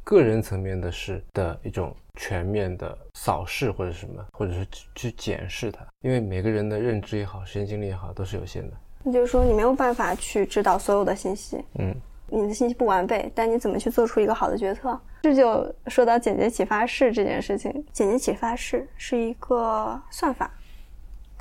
[0.03, 8.75] 个人层面的事的一种全面的扫视或者什么，或者是去去检视它，因为每个人的认知也好，时间精力也好，都是有限的。
[9.03, 11.93] 那就是说，你没有办法去知道所有的信息，嗯，
[12.27, 14.99] 你的信息不完备，但你怎么去做出一个好的决策？
[15.21, 17.71] 这就说到简洁启发式这件事情。
[17.91, 20.51] 简洁启发式是一个算法，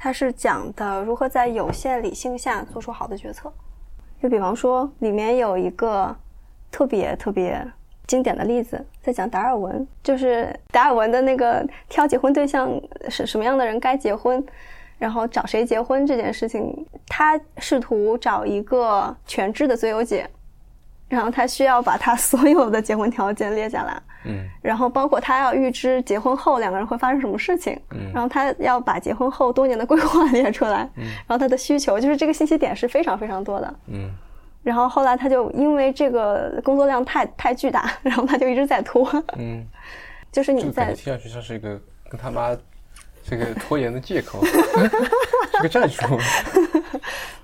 [0.03, 3.53] 它是讲的如何在有限理性下做出好的决策。
[4.23, 6.17] 就比方说，里面有一个
[6.71, 7.63] 特别特别
[8.07, 12.71] 经典的例子，在讲达尔文，就是达尔文的那个挑结婚对象
[13.11, 14.43] 是什么样的人该结婚，
[14.99, 20.27] 然后找谁结婚这件事情，他试图找一个全知的最优解，
[21.09, 24.49] 然后他需要把他所有的结婚条件列下来，嗯。
[24.63, 28.11] 然后包括他要预知结婚后两个人会发生什么事情，嗯。
[28.13, 31.05] 然后他要把结婚后多年的规划列出来，嗯。
[31.05, 33.75] 然后他的需求就是这个信息点是非常非常多的。
[33.87, 34.11] 嗯。
[34.63, 39.11] 然后后来他就因为这个工作量太太巨大， 然后他就一直在拖。
[39.39, 39.67] 嗯，
[40.31, 42.55] 就是你在听上去像是一个跟他妈
[43.25, 46.03] 这个拖延的借口， 是个战术。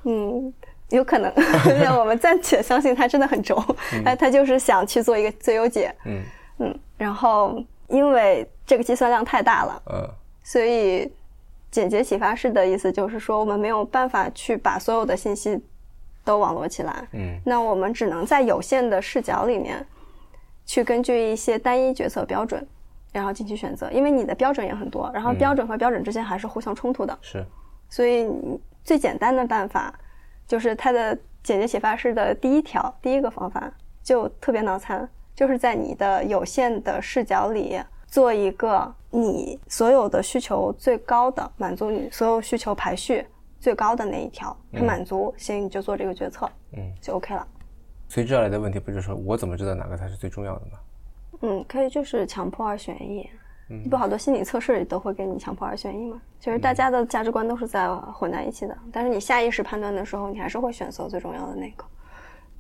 [0.05, 0.53] 嗯，
[0.91, 1.33] 有可能，
[1.83, 3.65] 让我们暂且相信他真的很轴，
[3.95, 4.05] 嗯。
[4.05, 5.91] 他他就是想去做一个最优解。
[6.05, 6.21] 嗯
[6.59, 10.11] 嗯，然后因为这个计算量太大了，嗯
[10.43, 11.11] 所以
[11.71, 15.61] 简洁启发式的意思就是说，我们没有办法去把所有的信息
[16.25, 17.07] 都网罗起来。
[17.13, 19.85] 嗯那我们只能在有限的视角里面，
[20.65, 22.67] 去根据一些单一决策标准，
[23.13, 23.91] 然后进行选择。
[23.91, 27.19] 因为你的标准也很多，然后嗯标准和标准之间还是互相冲突的。
[27.21, 27.45] 是
[27.89, 28.29] 所以
[28.83, 29.93] 最简单的办法，
[30.47, 33.71] 就是它的简洁启发式的第一条，第一个方法
[34.03, 37.79] 就特别脑残，就是在你的有限的视角里
[38.09, 43.25] 做一个你所有的需求最高的，满足你所有需求排序
[43.61, 47.47] 最高的那一条，它嗯满足，行，你就做这个决策，嗯，就 OK 了。
[48.09, 50.79] 随之而来的问题不就是说我怎么知道哪个才是最重要的吗？
[51.43, 53.29] 嗯，可以就是强迫二选一。
[53.69, 61.85] 嗯不好多心理测试里都会给你强迫二选一嘛，其实大家的价值观都是在混在一起的，但是你下意识判断的时候，你还是会选择最重要的那个。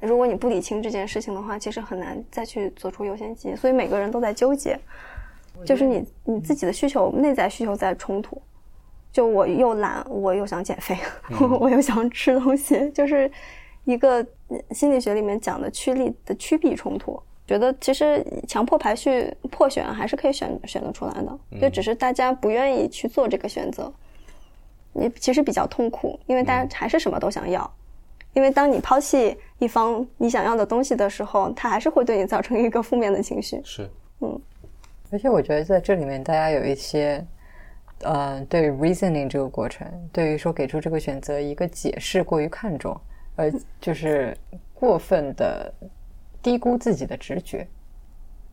[0.00, 4.78] 如果你不理清这件事情的话，其实很难再去做出优先级，所以每个人都在纠结，
[5.64, 8.40] 就是你你自己的需求、内在需求在冲突。
[9.12, 10.98] 就我又懒，我又想减肥，
[11.58, 13.30] 我又想吃东西，就是
[13.84, 14.16] 一个
[14.48, 17.18] 呃心理学里面讲的趋利的趋避冲突。
[17.46, 23.90] 觉得其实强迫排序破选还是可以选选择出来的，就只是大家不愿意去做这个选择。
[24.92, 27.72] 你其实比较痛苦，因为大家还是什么都想要。
[28.36, 33.62] 因为当你抛弃一方你想要的东西的时候，他还是会对你造成一个负面的情绪。
[33.64, 33.88] 是，
[34.20, 34.38] 嗯，
[35.10, 37.26] 而且我觉得在这里面，大家有一些，
[38.02, 42.94] 呃，对于 reasoning 这个过程，对于说给出这个选择一个解释过于看重，
[43.36, 44.36] 而就是
[44.74, 45.72] 过分的
[46.42, 47.66] 低估自己的直觉。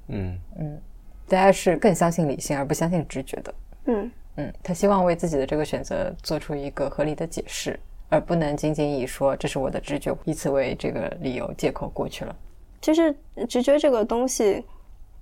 [0.08, 0.82] 嗯嗯，
[1.28, 3.54] 大家是更相信理性而不相信直觉的。
[3.88, 7.78] 嗯嗯，他希望为自己的这个选择做出一个合理的解释，
[8.14, 12.36] 而不能仅仅以说这是我的直觉，以此为这个理由借口过去了。
[12.80, 13.16] 其实
[13.50, 14.64] 直觉这个东西，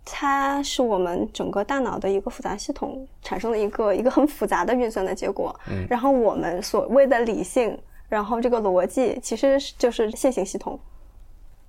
[0.04, 5.58] 它是我们整个大脑的一个复杂系统产生的一个一个很复杂的运算的结果。
[5.70, 7.80] 嗯然后我们所谓的理性，
[8.10, 10.78] 然后这个逻辑其实就是线性系统。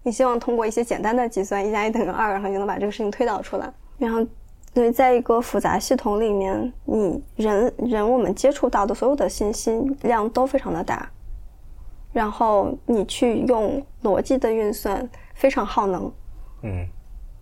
[0.02, 3.72] 你希望通过一些简单的计算，一加一等于二，然后就能把这个事情推导出来。
[3.96, 4.26] 然后，
[4.74, 9.70] 所以在一个复杂系统里面，你人人我们接触到的所有的信息
[10.02, 11.10] 量都非常的大，
[12.12, 16.10] 然后你去用逻辑的运算非常耗能。
[16.62, 16.86] 嗯。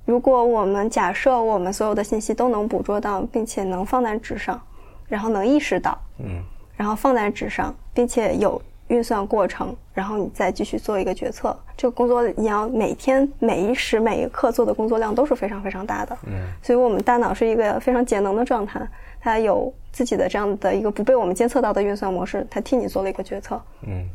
[0.07, 4.61] 如果我们假设我们所有的信息都能捕捉到，并且能放在纸上，
[5.07, 6.43] 然后能意识到，嗯。
[6.77, 8.61] 然后放在纸上，并且有
[8.91, 11.57] 运算过程，然后你再继续做一个决策。
[11.77, 16.17] 这个工作你要每天每一时每一刻做的工作量都是非常非常大的。
[16.27, 18.87] 嗯所以我们大脑是一个非常节能的状态，
[19.21, 23.61] 它有自己的这样的一个不被我们监测到的运算模式，它替你做了一个决策。
[23.87, 24.07] 嗯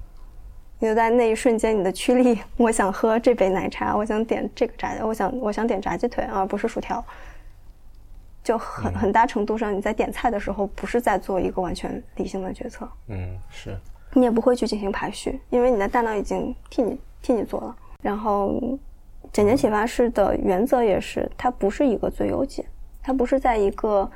[0.78, 7.04] 你就在那一瞬间，你的驱力，我想喝这杯奶茶，我想点这个炸，我想我想点炸鸡腿，而不是薯条。
[8.44, 13.76] 就很很大程度上，你在点菜的时候，不是在做一个完全理性的决策，嗯是，
[14.16, 17.76] 你也不会去进行排序，因为你的大脑已经替你替你做了。
[18.02, 18.60] 然后，
[19.34, 22.66] 简洁启发式的原则也是，它不是一个最优解，
[23.04, 24.10] 它不是在一个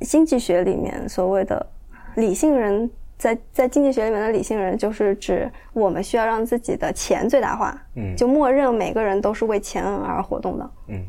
[0.00, 1.66] 经济学里面所谓的
[2.14, 10.70] 理性人，在在经济学里面的理性人，就是指我们需要让自己的钱最大化，嗯就默认每个人都是为钱而活动的。
[10.88, 11.04] 嗯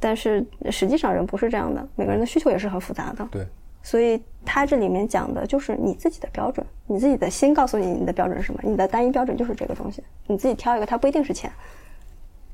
[0.00, 3.24] 但是实际上人不是这样的，每个人的需求也是很复杂的。
[3.30, 3.46] 对，
[3.82, 11.50] 所以他这里面讲的就是你自己的标准，你自己的心告诉你你的标准是什么，你的单一标准就是这个东西，你自己挑一个，它不一定是钱。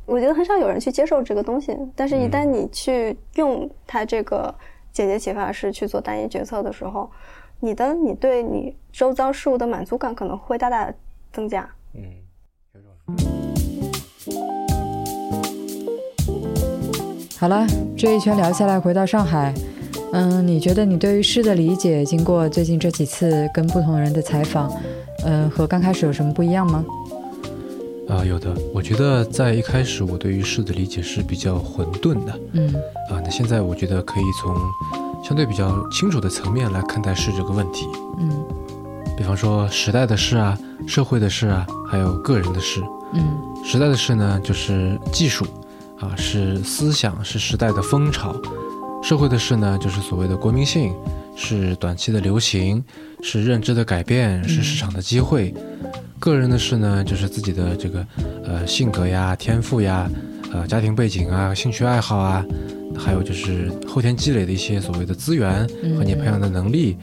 [0.06, 4.54] 我觉得很少有人去接受这个东西，但是一旦你去用它这个
[4.90, 7.10] 简洁启发式去做单一决策的时候，
[7.60, 10.90] 你的你对你周遭事物的满足感可能会大大
[11.30, 11.68] 增加。
[11.92, 12.02] 嗯，
[17.38, 17.66] 好了，
[17.96, 19.52] 这一圈聊下来，回到上海，
[20.12, 24.72] 嗯，你觉得你对于诗的理解，经过最近这几次跟不同人的采访，
[25.24, 26.84] 嗯，和刚开始有什么不一样吗？
[28.08, 28.54] 啊，有的。
[28.72, 32.40] 我觉得在一开始，我对于诗的理解是比较混沌的。
[32.52, 32.74] 嗯。
[33.10, 34.56] 啊，那现在我觉得可以从
[35.22, 37.86] 相对比较清楚的层面来看待诗这个问题。
[38.18, 38.30] 嗯。
[39.14, 42.80] 比方说时代的事啊，社会的事啊，还有个人的事。
[43.12, 43.38] 嗯。
[43.62, 45.44] 时代的事呢，就是技术，
[46.00, 48.32] 啊，是思想，是时代的风潮；
[49.08, 50.94] 社会的事呢，就是所谓的国民性，
[51.34, 52.84] 是短期的流行，
[53.22, 55.54] 是认知的改变，是市场的机会。
[56.18, 58.06] 个人的事呢，就是自己的这个，
[58.44, 60.10] 呃，性格呀、天赋呀、
[60.52, 62.44] 呃，家庭背景啊、兴趣爱好啊，
[62.98, 66.94] 还有就是后天积累的一些所谓的资源和你培养的能力，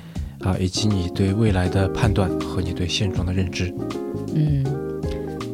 [0.41, 3.74] 啊，以及你对未来的判断和你对现状的认知。
[4.36, 4.64] 嗯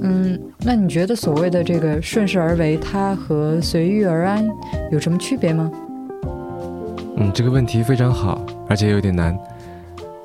[0.02, 4.46] 嗯，那你觉得所谓的这个顺势而为，它和随遇而安
[4.92, 5.72] 有什么区别吗？
[7.18, 9.38] 嗯，这个问题非常好，而且有点难。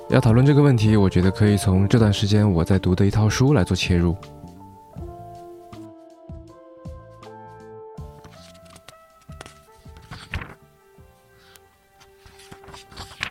[0.09, 4.16] 要讨论这个问题，我觉得可以从这段时间我在读的一套书来做切入。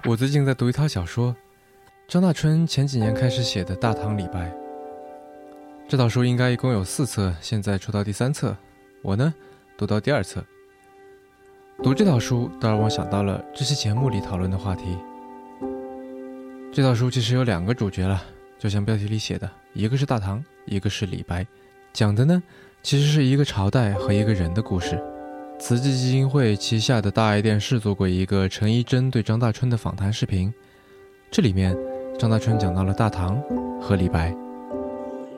[0.03, 1.35] 我最近在读一套小说，
[2.07, 4.49] 张大春前几年开始写的《大唐李白》。
[5.87, 8.55] 这套书应该一共有四册，现在出到第三册，
[9.01, 9.33] 我呢
[9.77, 10.43] 读到第二册。
[11.83, 14.97] 读这套书，倒让我想到了这期节目里讨论的话题。
[16.71, 18.23] 这套书其实有两个主角了，
[18.57, 21.45] 就像标题里写的，一个是大唐，一个是李白，
[21.93, 22.41] 讲的呢
[22.81, 25.01] 其实是一个朝代和一个人的故事。
[25.59, 30.53] 慈济基金会旗下的大爱电视做过一个陈一贞对张大春的访谈视频，
[31.29, 31.77] 这里面
[32.17, 33.41] 张大春讲到了大唐
[33.79, 34.35] 和李白。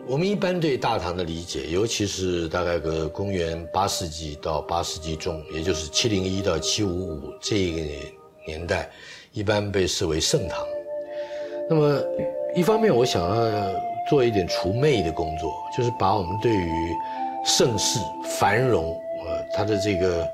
[0.09, 7.81] 我们一般对大唐的理解，尤其是大概个公元八世纪到八世纪中，也就是七零一到七五五这一个
[8.47, 8.89] 年代，
[9.33, 10.65] 一般被视为盛唐。
[11.69, 12.01] 那么，
[12.55, 13.69] 一方面我想要
[14.09, 16.71] 做一点除魅的工作，就是把我们对于
[17.45, 17.99] 盛世
[18.39, 20.27] 繁荣，呃，它的这个，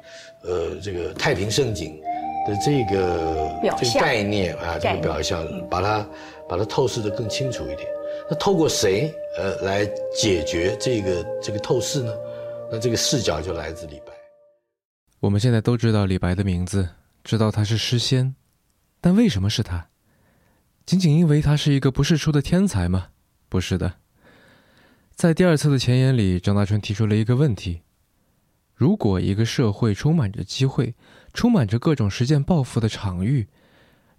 [0.43, 1.99] 呃，这个太平盛景
[2.47, 6.07] 的这个这个概念啊，这个表象，把它
[6.47, 7.87] 把它透视的更清楚一点。
[8.29, 12.13] 那透过谁呃来解决这个这个透视呢？
[12.71, 14.13] 那这个视角就来自李白。
[15.19, 16.89] 我们现在都知道李白的名字，
[17.23, 18.35] 知道他是诗仙，
[18.99, 19.89] 但为什么是他？
[20.85, 23.09] 仅仅因为他是一个不世出的天才吗？
[23.47, 23.93] 不是的。
[25.15, 27.83] 在第二次的前言里，张大春提出了一个问题：
[28.73, 30.95] 如果一个社会充满着机会，
[31.33, 33.47] 充满着各种实践抱负的场域，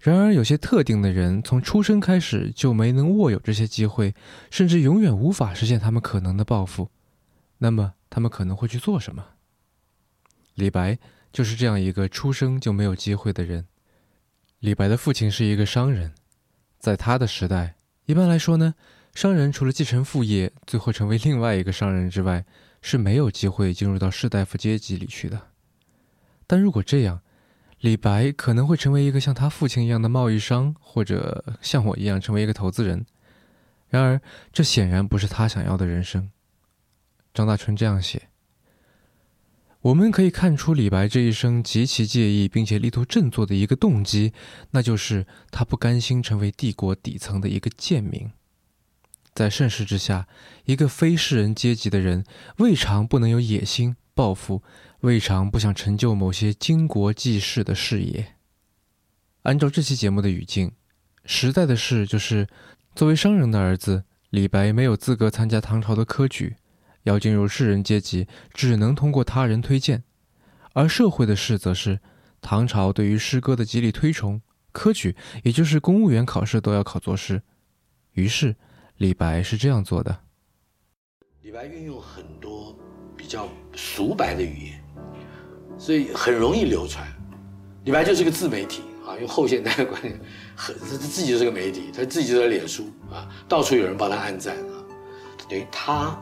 [0.05, 4.13] 然而有些特定的人从出生开始就没能握有这些机会，
[4.51, 6.91] 甚至永远无法实现他们可能的抱负，
[7.57, 9.25] 那么他们可能会去做什么？
[10.53, 10.99] 李白
[11.33, 13.65] 就是这样一个出生就没有机会的人。
[14.59, 16.13] 李白的父亲是一个商人。
[16.77, 17.73] 在他的时代，
[18.05, 18.75] 一般来说呢，
[19.15, 22.45] 商人除了继承父业，最后成为另外一个商人之外，
[22.79, 25.47] 是没有机会进入到士大夫阶级里去的。
[26.45, 27.21] 但如果这样，
[27.85, 33.05] 李白可能会成为一个像他父亲一样的贸易商，或者像我一样成为一个投资人。
[33.89, 34.19] 然而，
[34.51, 36.31] 这显然不是他想要的人生。
[37.31, 38.29] 张大春这样写。
[39.81, 44.33] 我们可以看出李白这一生极其介意并且力图振作的一个动机，
[44.71, 48.31] 那就是他不甘心成为帝国底层的一个贱民。
[49.35, 50.27] 在盛世之下，
[50.63, 52.25] 一个非士人阶级的人，
[52.57, 54.63] 未尝不能有野心、抱负，
[55.05, 58.33] 未尝不想成就某些经国济世的事业。
[59.43, 60.71] 按照这期节目的语境，
[61.25, 62.47] 时代的事就是，
[62.95, 66.55] 作为商人的儿子，李白没有资格参加唐朝的科举。
[67.03, 69.99] 要进入士人阶级，只能通过他人推荐；
[70.73, 71.99] 而社会的事，则是
[72.41, 74.41] 唐朝对于诗歌的极力推崇，
[74.71, 77.43] 科举也就是公务员考试都要考作诗。
[78.13, 78.55] 于是，
[78.97, 80.21] 李白是这样做的。
[81.43, 82.75] 李白运用很多
[83.15, 84.83] 比较俗白的语言，
[85.77, 87.05] 所以很容易流传。
[87.83, 90.19] 李白就是个自媒体啊，用后现代的观点，
[90.55, 94.73] 很他自己就是个媒体，他自己就在脸书啊，到处有人帮他按赞啊，
[95.49, 96.17] 等于他。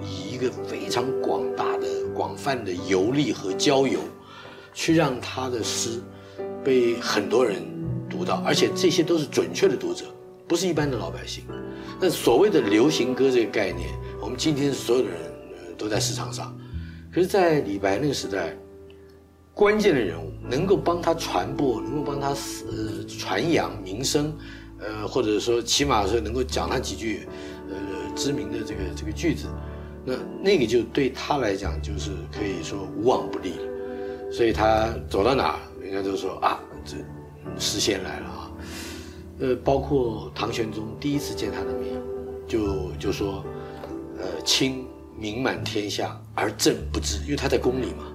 [0.00, 3.98] 以一个非常广大的、广泛的游历和交友，
[4.72, 6.00] 去让他的诗
[6.62, 7.60] 被很多人
[8.08, 10.04] 读到，而且这些都是准确的读者，
[10.46, 11.42] 不是一般的老百姓。
[12.00, 13.88] 那所谓的流行歌这个概念，
[14.20, 15.18] 我们今天所有的人
[15.76, 16.56] 都在市场上，
[17.12, 18.56] 可是，在李白那个时代，
[19.54, 24.34] 关键的人物能够帮他传播，能够帮他呃传扬名声，
[24.78, 27.28] 呃，或者说起码是能够讲他几句
[27.68, 27.76] 呃
[28.16, 29.46] 知名的这个这个句子，
[30.04, 34.32] 那那个就对他来讲就是可以说无往不利了。
[34.32, 36.96] 所以他走到哪，人家都说啊，这
[37.58, 38.50] 诗仙来了啊。
[39.40, 42.00] 呃，包括唐玄宗第一次见他的面，
[42.48, 43.44] 就就说，
[44.16, 48.11] 呃，卿名满天下而朕不知，因为他在宫里嘛。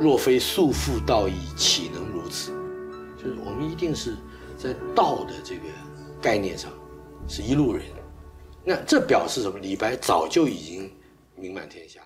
[0.00, 2.52] 若非束缚道义，岂能如此？
[3.18, 4.16] 就是我们一定是
[4.56, 5.64] 在道的这个
[6.22, 6.72] 概念上
[7.28, 7.84] 是一路人。
[8.64, 9.58] 那这表示什么？
[9.58, 10.90] 李白早就已经
[11.36, 12.00] 名满天下。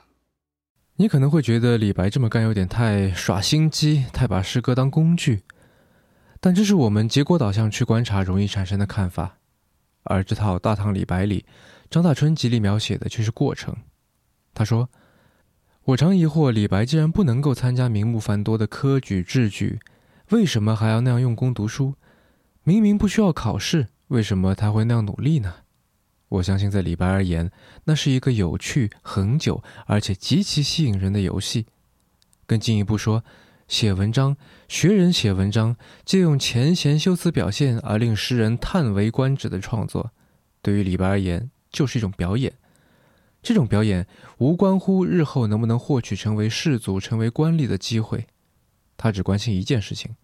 [0.97, 5.45] 你可能会觉得李白这么干有点太耍心机，太把诗歌当工具。
[6.41, 9.39] 但这是我们结果导向去观察容易产生的看法，
[10.03, 11.47] 而这套《大唐李白》里，
[11.89, 13.73] 张大春极力描写的却是过程。
[14.53, 14.89] 他说
[15.89, 19.81] ：“我常疑惑，李白既然不能够参加名目繁多的科举制举，
[20.31, 21.95] 为什么还要那样用功读书？
[22.63, 25.57] 明明不需要考试，为什么他会那样努力呢？”
[26.31, 27.53] 我相信，在李白而言，
[27.85, 31.67] 那是一个有趣、恒久而且极其吸引人的游戏。
[32.47, 33.23] 更进一步说。
[33.67, 34.37] 写文章，
[34.69, 40.13] 学人写文章，借用前贤修辞表现而令诗人叹为观止的创作，
[40.61, 42.53] 对于李白而言就是一种表演。
[43.45, 44.07] 这种表演
[44.39, 48.27] 无关乎日后能不能获取成为士族、成为官吏的机会，
[48.97, 50.17] 他只关心一件事情：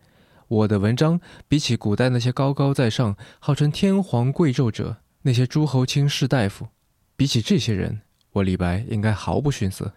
[0.49, 6.69] 我的文章比起古代那些高高在上、号称天皇贵胄者，那些诸侯卿士大夫，
[7.15, 8.01] 比起这些人，
[8.33, 9.93] 我李白应该毫不逊色。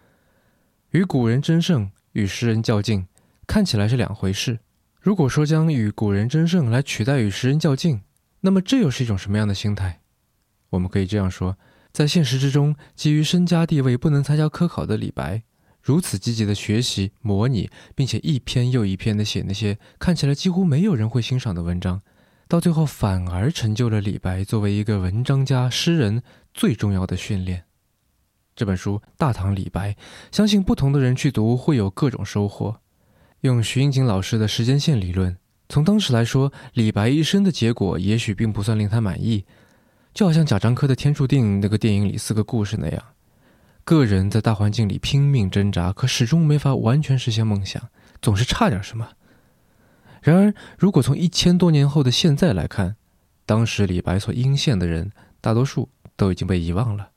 [0.91, 3.07] 与古人争胜，与诗人较劲。
[3.47, 4.59] 看起来是两回事。
[4.99, 8.01] 如果说将与古人争胜来取代与时人较劲，
[8.41, 10.01] 那么这又是一种什么样的心态？
[10.69, 11.57] 我们可以这样说：
[11.93, 15.43] 在现实之中，基于身家地位不能参加科考的李白，
[15.79, 22.01] 如此积极的学习、模拟，并且一篇又一篇的写那些看起来几乎没有人会欣赏的文章，
[22.47, 27.65] 到最后反而成就了李白作为一个文章家、诗人最重要的训练。
[28.55, 29.91] 这本书《大唐李白》，
[30.31, 32.79] 相信不同的人去读会有各种收获。
[33.41, 35.37] 用徐英锦老师的时间线理论，
[35.69, 39.45] 从当时来说，李白一生的结果也许并不算令他满意，
[40.13, 43.03] 就好像贾樟柯的《天注定》那个电影里四个故事那样，
[43.83, 47.81] 个人在大环境里拼命挣扎，可始终没法完全实现梦想，
[48.21, 49.09] 总是差点什么。
[50.21, 52.95] 然而，如果从一千多年后的现在来看，
[53.47, 55.11] 当时李白所应献的人，
[55.41, 57.09] 大多数都已经被遗忘了。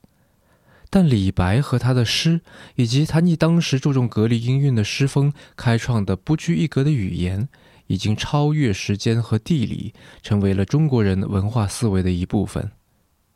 [0.89, 2.41] 但李白和他的诗，
[2.75, 7.47] 以及他逆当时注重格律音韵的诗风开创的不拘一格的语言，
[7.85, 9.93] 已经超越时间和地理，
[10.23, 12.71] 成为了中国人文化思维的一部分。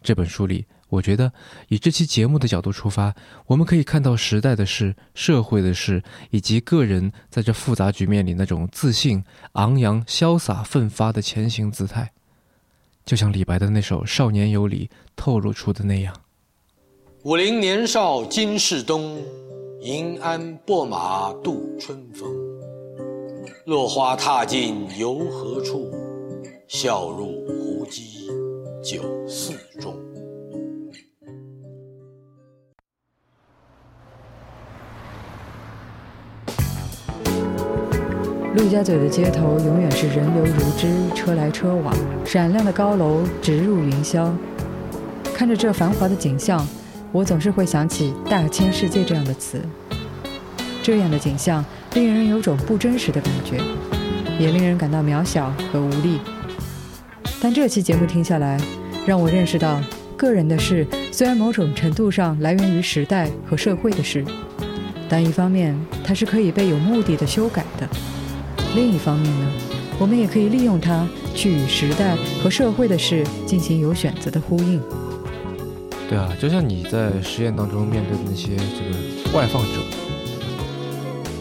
[0.01, 1.31] 这本书里，我觉得
[1.67, 3.13] 以这期节目的角度出发，
[3.47, 9.23] 我们可以看到时代的事、社会的事，以及个人在这复杂局面里那种自信、
[9.53, 12.11] 昂扬、潇洒、奋发的前行姿态，
[13.05, 16.15] 就像李白的那首《少年游》里透露出的那样。
[17.23, 19.21] 武陵年少金世东，
[19.81, 22.27] 银鞍拨马度春风。
[23.67, 25.93] 落花踏尽游何处？
[26.67, 28.27] 笑入胡姬
[28.81, 29.50] 酒肆
[38.53, 41.95] 陆家嘴的街头永远是人流如织，车来车往，
[42.25, 44.29] 闪亮的高楼直入云霄。
[45.33, 46.65] 看着这繁华的景象。
[47.13, 49.61] 我总是会想起“大千世界”这样的词，
[50.81, 51.61] 这样的景象
[51.93, 53.57] 令人有种不真实的感觉，
[54.39, 56.21] 也令人感到渺小和无力。
[57.41, 58.57] 但这期节目听下来，
[59.05, 59.81] 让我认识到，
[60.15, 64.23] 个人的事虽然某种程度上来源于时代和社会的事，
[65.09, 67.85] 但一方面它是可以被有目的的修改的；
[68.75, 69.51] 另一方面呢，
[69.99, 74.81] 我们也可以利用它去与时代和社会的事进行有选择的呼应。
[76.09, 79.69] 对啊，就像你在实验当中面对的那些这个外放者，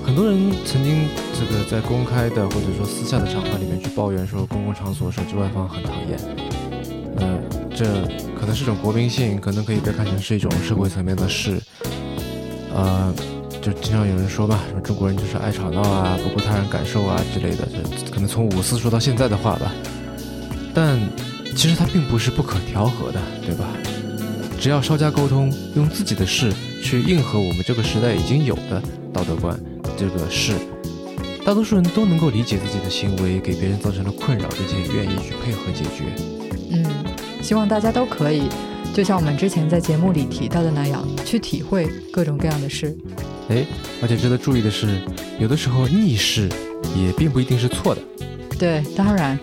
[0.05, 6.19] 很多人曾经这个在公开的或者说私下的场合里面去抱怨说公共场所手机外放很讨厌。
[7.17, 7.39] 呃
[7.75, 7.85] 这
[8.39, 11.61] 可能是种国民性，可能可以被看成是一种社会层面的事。
[12.75, 13.13] 呃，
[13.63, 19.73] 就经常有人说吧，什么中国人就是爱吵闹啊，不顾他人感受啊之类的，这可能从五四说到现在的话吧。
[20.73, 20.99] 但
[21.57, 23.67] 其实它并不是不可调和的，对吧？
[24.59, 28.83] 只要稍加沟通，用自己的事去应和我们这个时代已经有的
[29.13, 29.59] 道德观，
[29.97, 30.55] 这个事，
[31.45, 36.05] 大多数人都能够理解自己的行为给别人造成了困扰，并且愿意去配合解决。
[36.71, 36.85] 嗯，
[37.43, 38.45] 希望大家都可以，
[38.95, 42.97] 就像我们之前在节目里提到的那样，去体会各种各样的事。
[43.51, 43.67] 哎，
[44.01, 45.01] 而且值得注意的是，
[45.41, 46.49] 有的时候逆势
[46.97, 48.01] 也并不一定是错的。
[48.57, 49.37] 对，当然，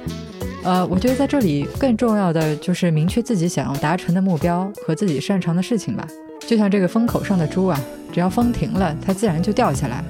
[0.63, 6.07] 呃，我觉得在这里更重要的就是明确自己想要达成的目标和自己擅长的事情吧。
[6.47, 7.77] 就像这个风口上的猪啊，
[8.13, 10.01] 只要风停了，它自然就掉下来。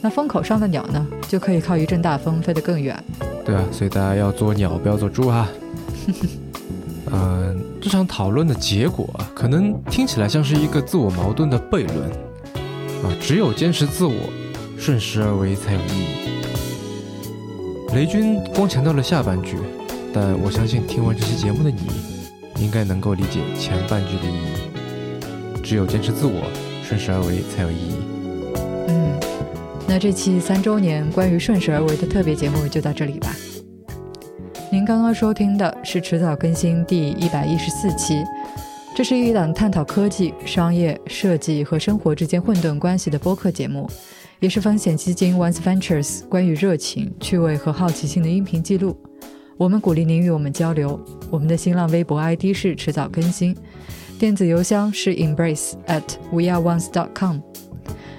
[0.00, 3.02] 那风口上的鸟呢，就可以靠一阵大风飞得更远。
[3.44, 5.48] 对啊，所以大家要做鸟，不要做猪哈。
[7.12, 12.10] 嗯，这场讨论的结果可能听起来像是一个自我矛盾的悖论
[13.04, 13.16] 啊。
[13.20, 14.14] 只有坚持自我，
[14.78, 16.06] 顺势而为才有意义。
[17.94, 19.56] 雷军光强调了下半句，
[20.12, 21.82] 但我相信听完这期节目的你，
[22.64, 25.62] 应该能够理解前半句的意义。
[25.62, 26.50] 只有坚持自我，
[26.82, 27.94] 顺势而为才有意义。
[28.88, 29.12] 嗯。
[29.86, 33.34] 那这期三周年关于顺势而为的特别节目就到这里吧。
[34.72, 38.14] 您刚刚收听的是迟早更新第一百一十四期，
[38.94, 43.90] 这是一档探讨科技、商业、设计和生活之间混沌关系的播客节目，
[44.38, 48.96] 也是风险基金 Once Ventures 关于热情、趣味和好奇心的音频记录。
[49.56, 50.98] 我们鼓励您与我们交流。
[51.28, 53.56] 我们的新浪微博 ID 是迟早更新，
[54.16, 57.40] 电子邮箱是 embrace at weareones.com。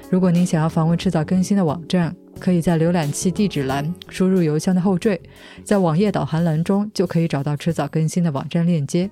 [0.09, 5.21] 如果您想要访问迟早更新的网站，可以在浏览器地址栏输入邮箱的后缀，
[5.63, 9.09] 在网页导航栏中就可以找到迟早更新的网站链接。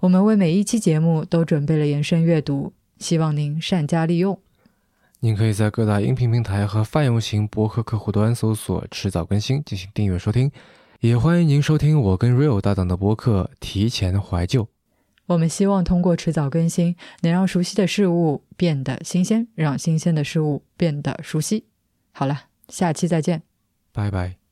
[0.00, 4.38] 我们为每一期节目都准备了延伸阅读，希望您善加利用。
[5.20, 10.52] 您可以在各大音频平台和泛用型博客客户端搜索“迟早更新”进行订阅收听，
[11.00, 14.64] 也欢迎您收听我跟 Real 搭档的博客《提前怀旧》。
[15.24, 21.64] 我们希望通过迟早更新，能让熟悉的事物变得新鲜，让新鲜的事物变得熟悉。
[22.12, 23.42] 好了，下期再见，
[23.92, 24.45] 拜拜。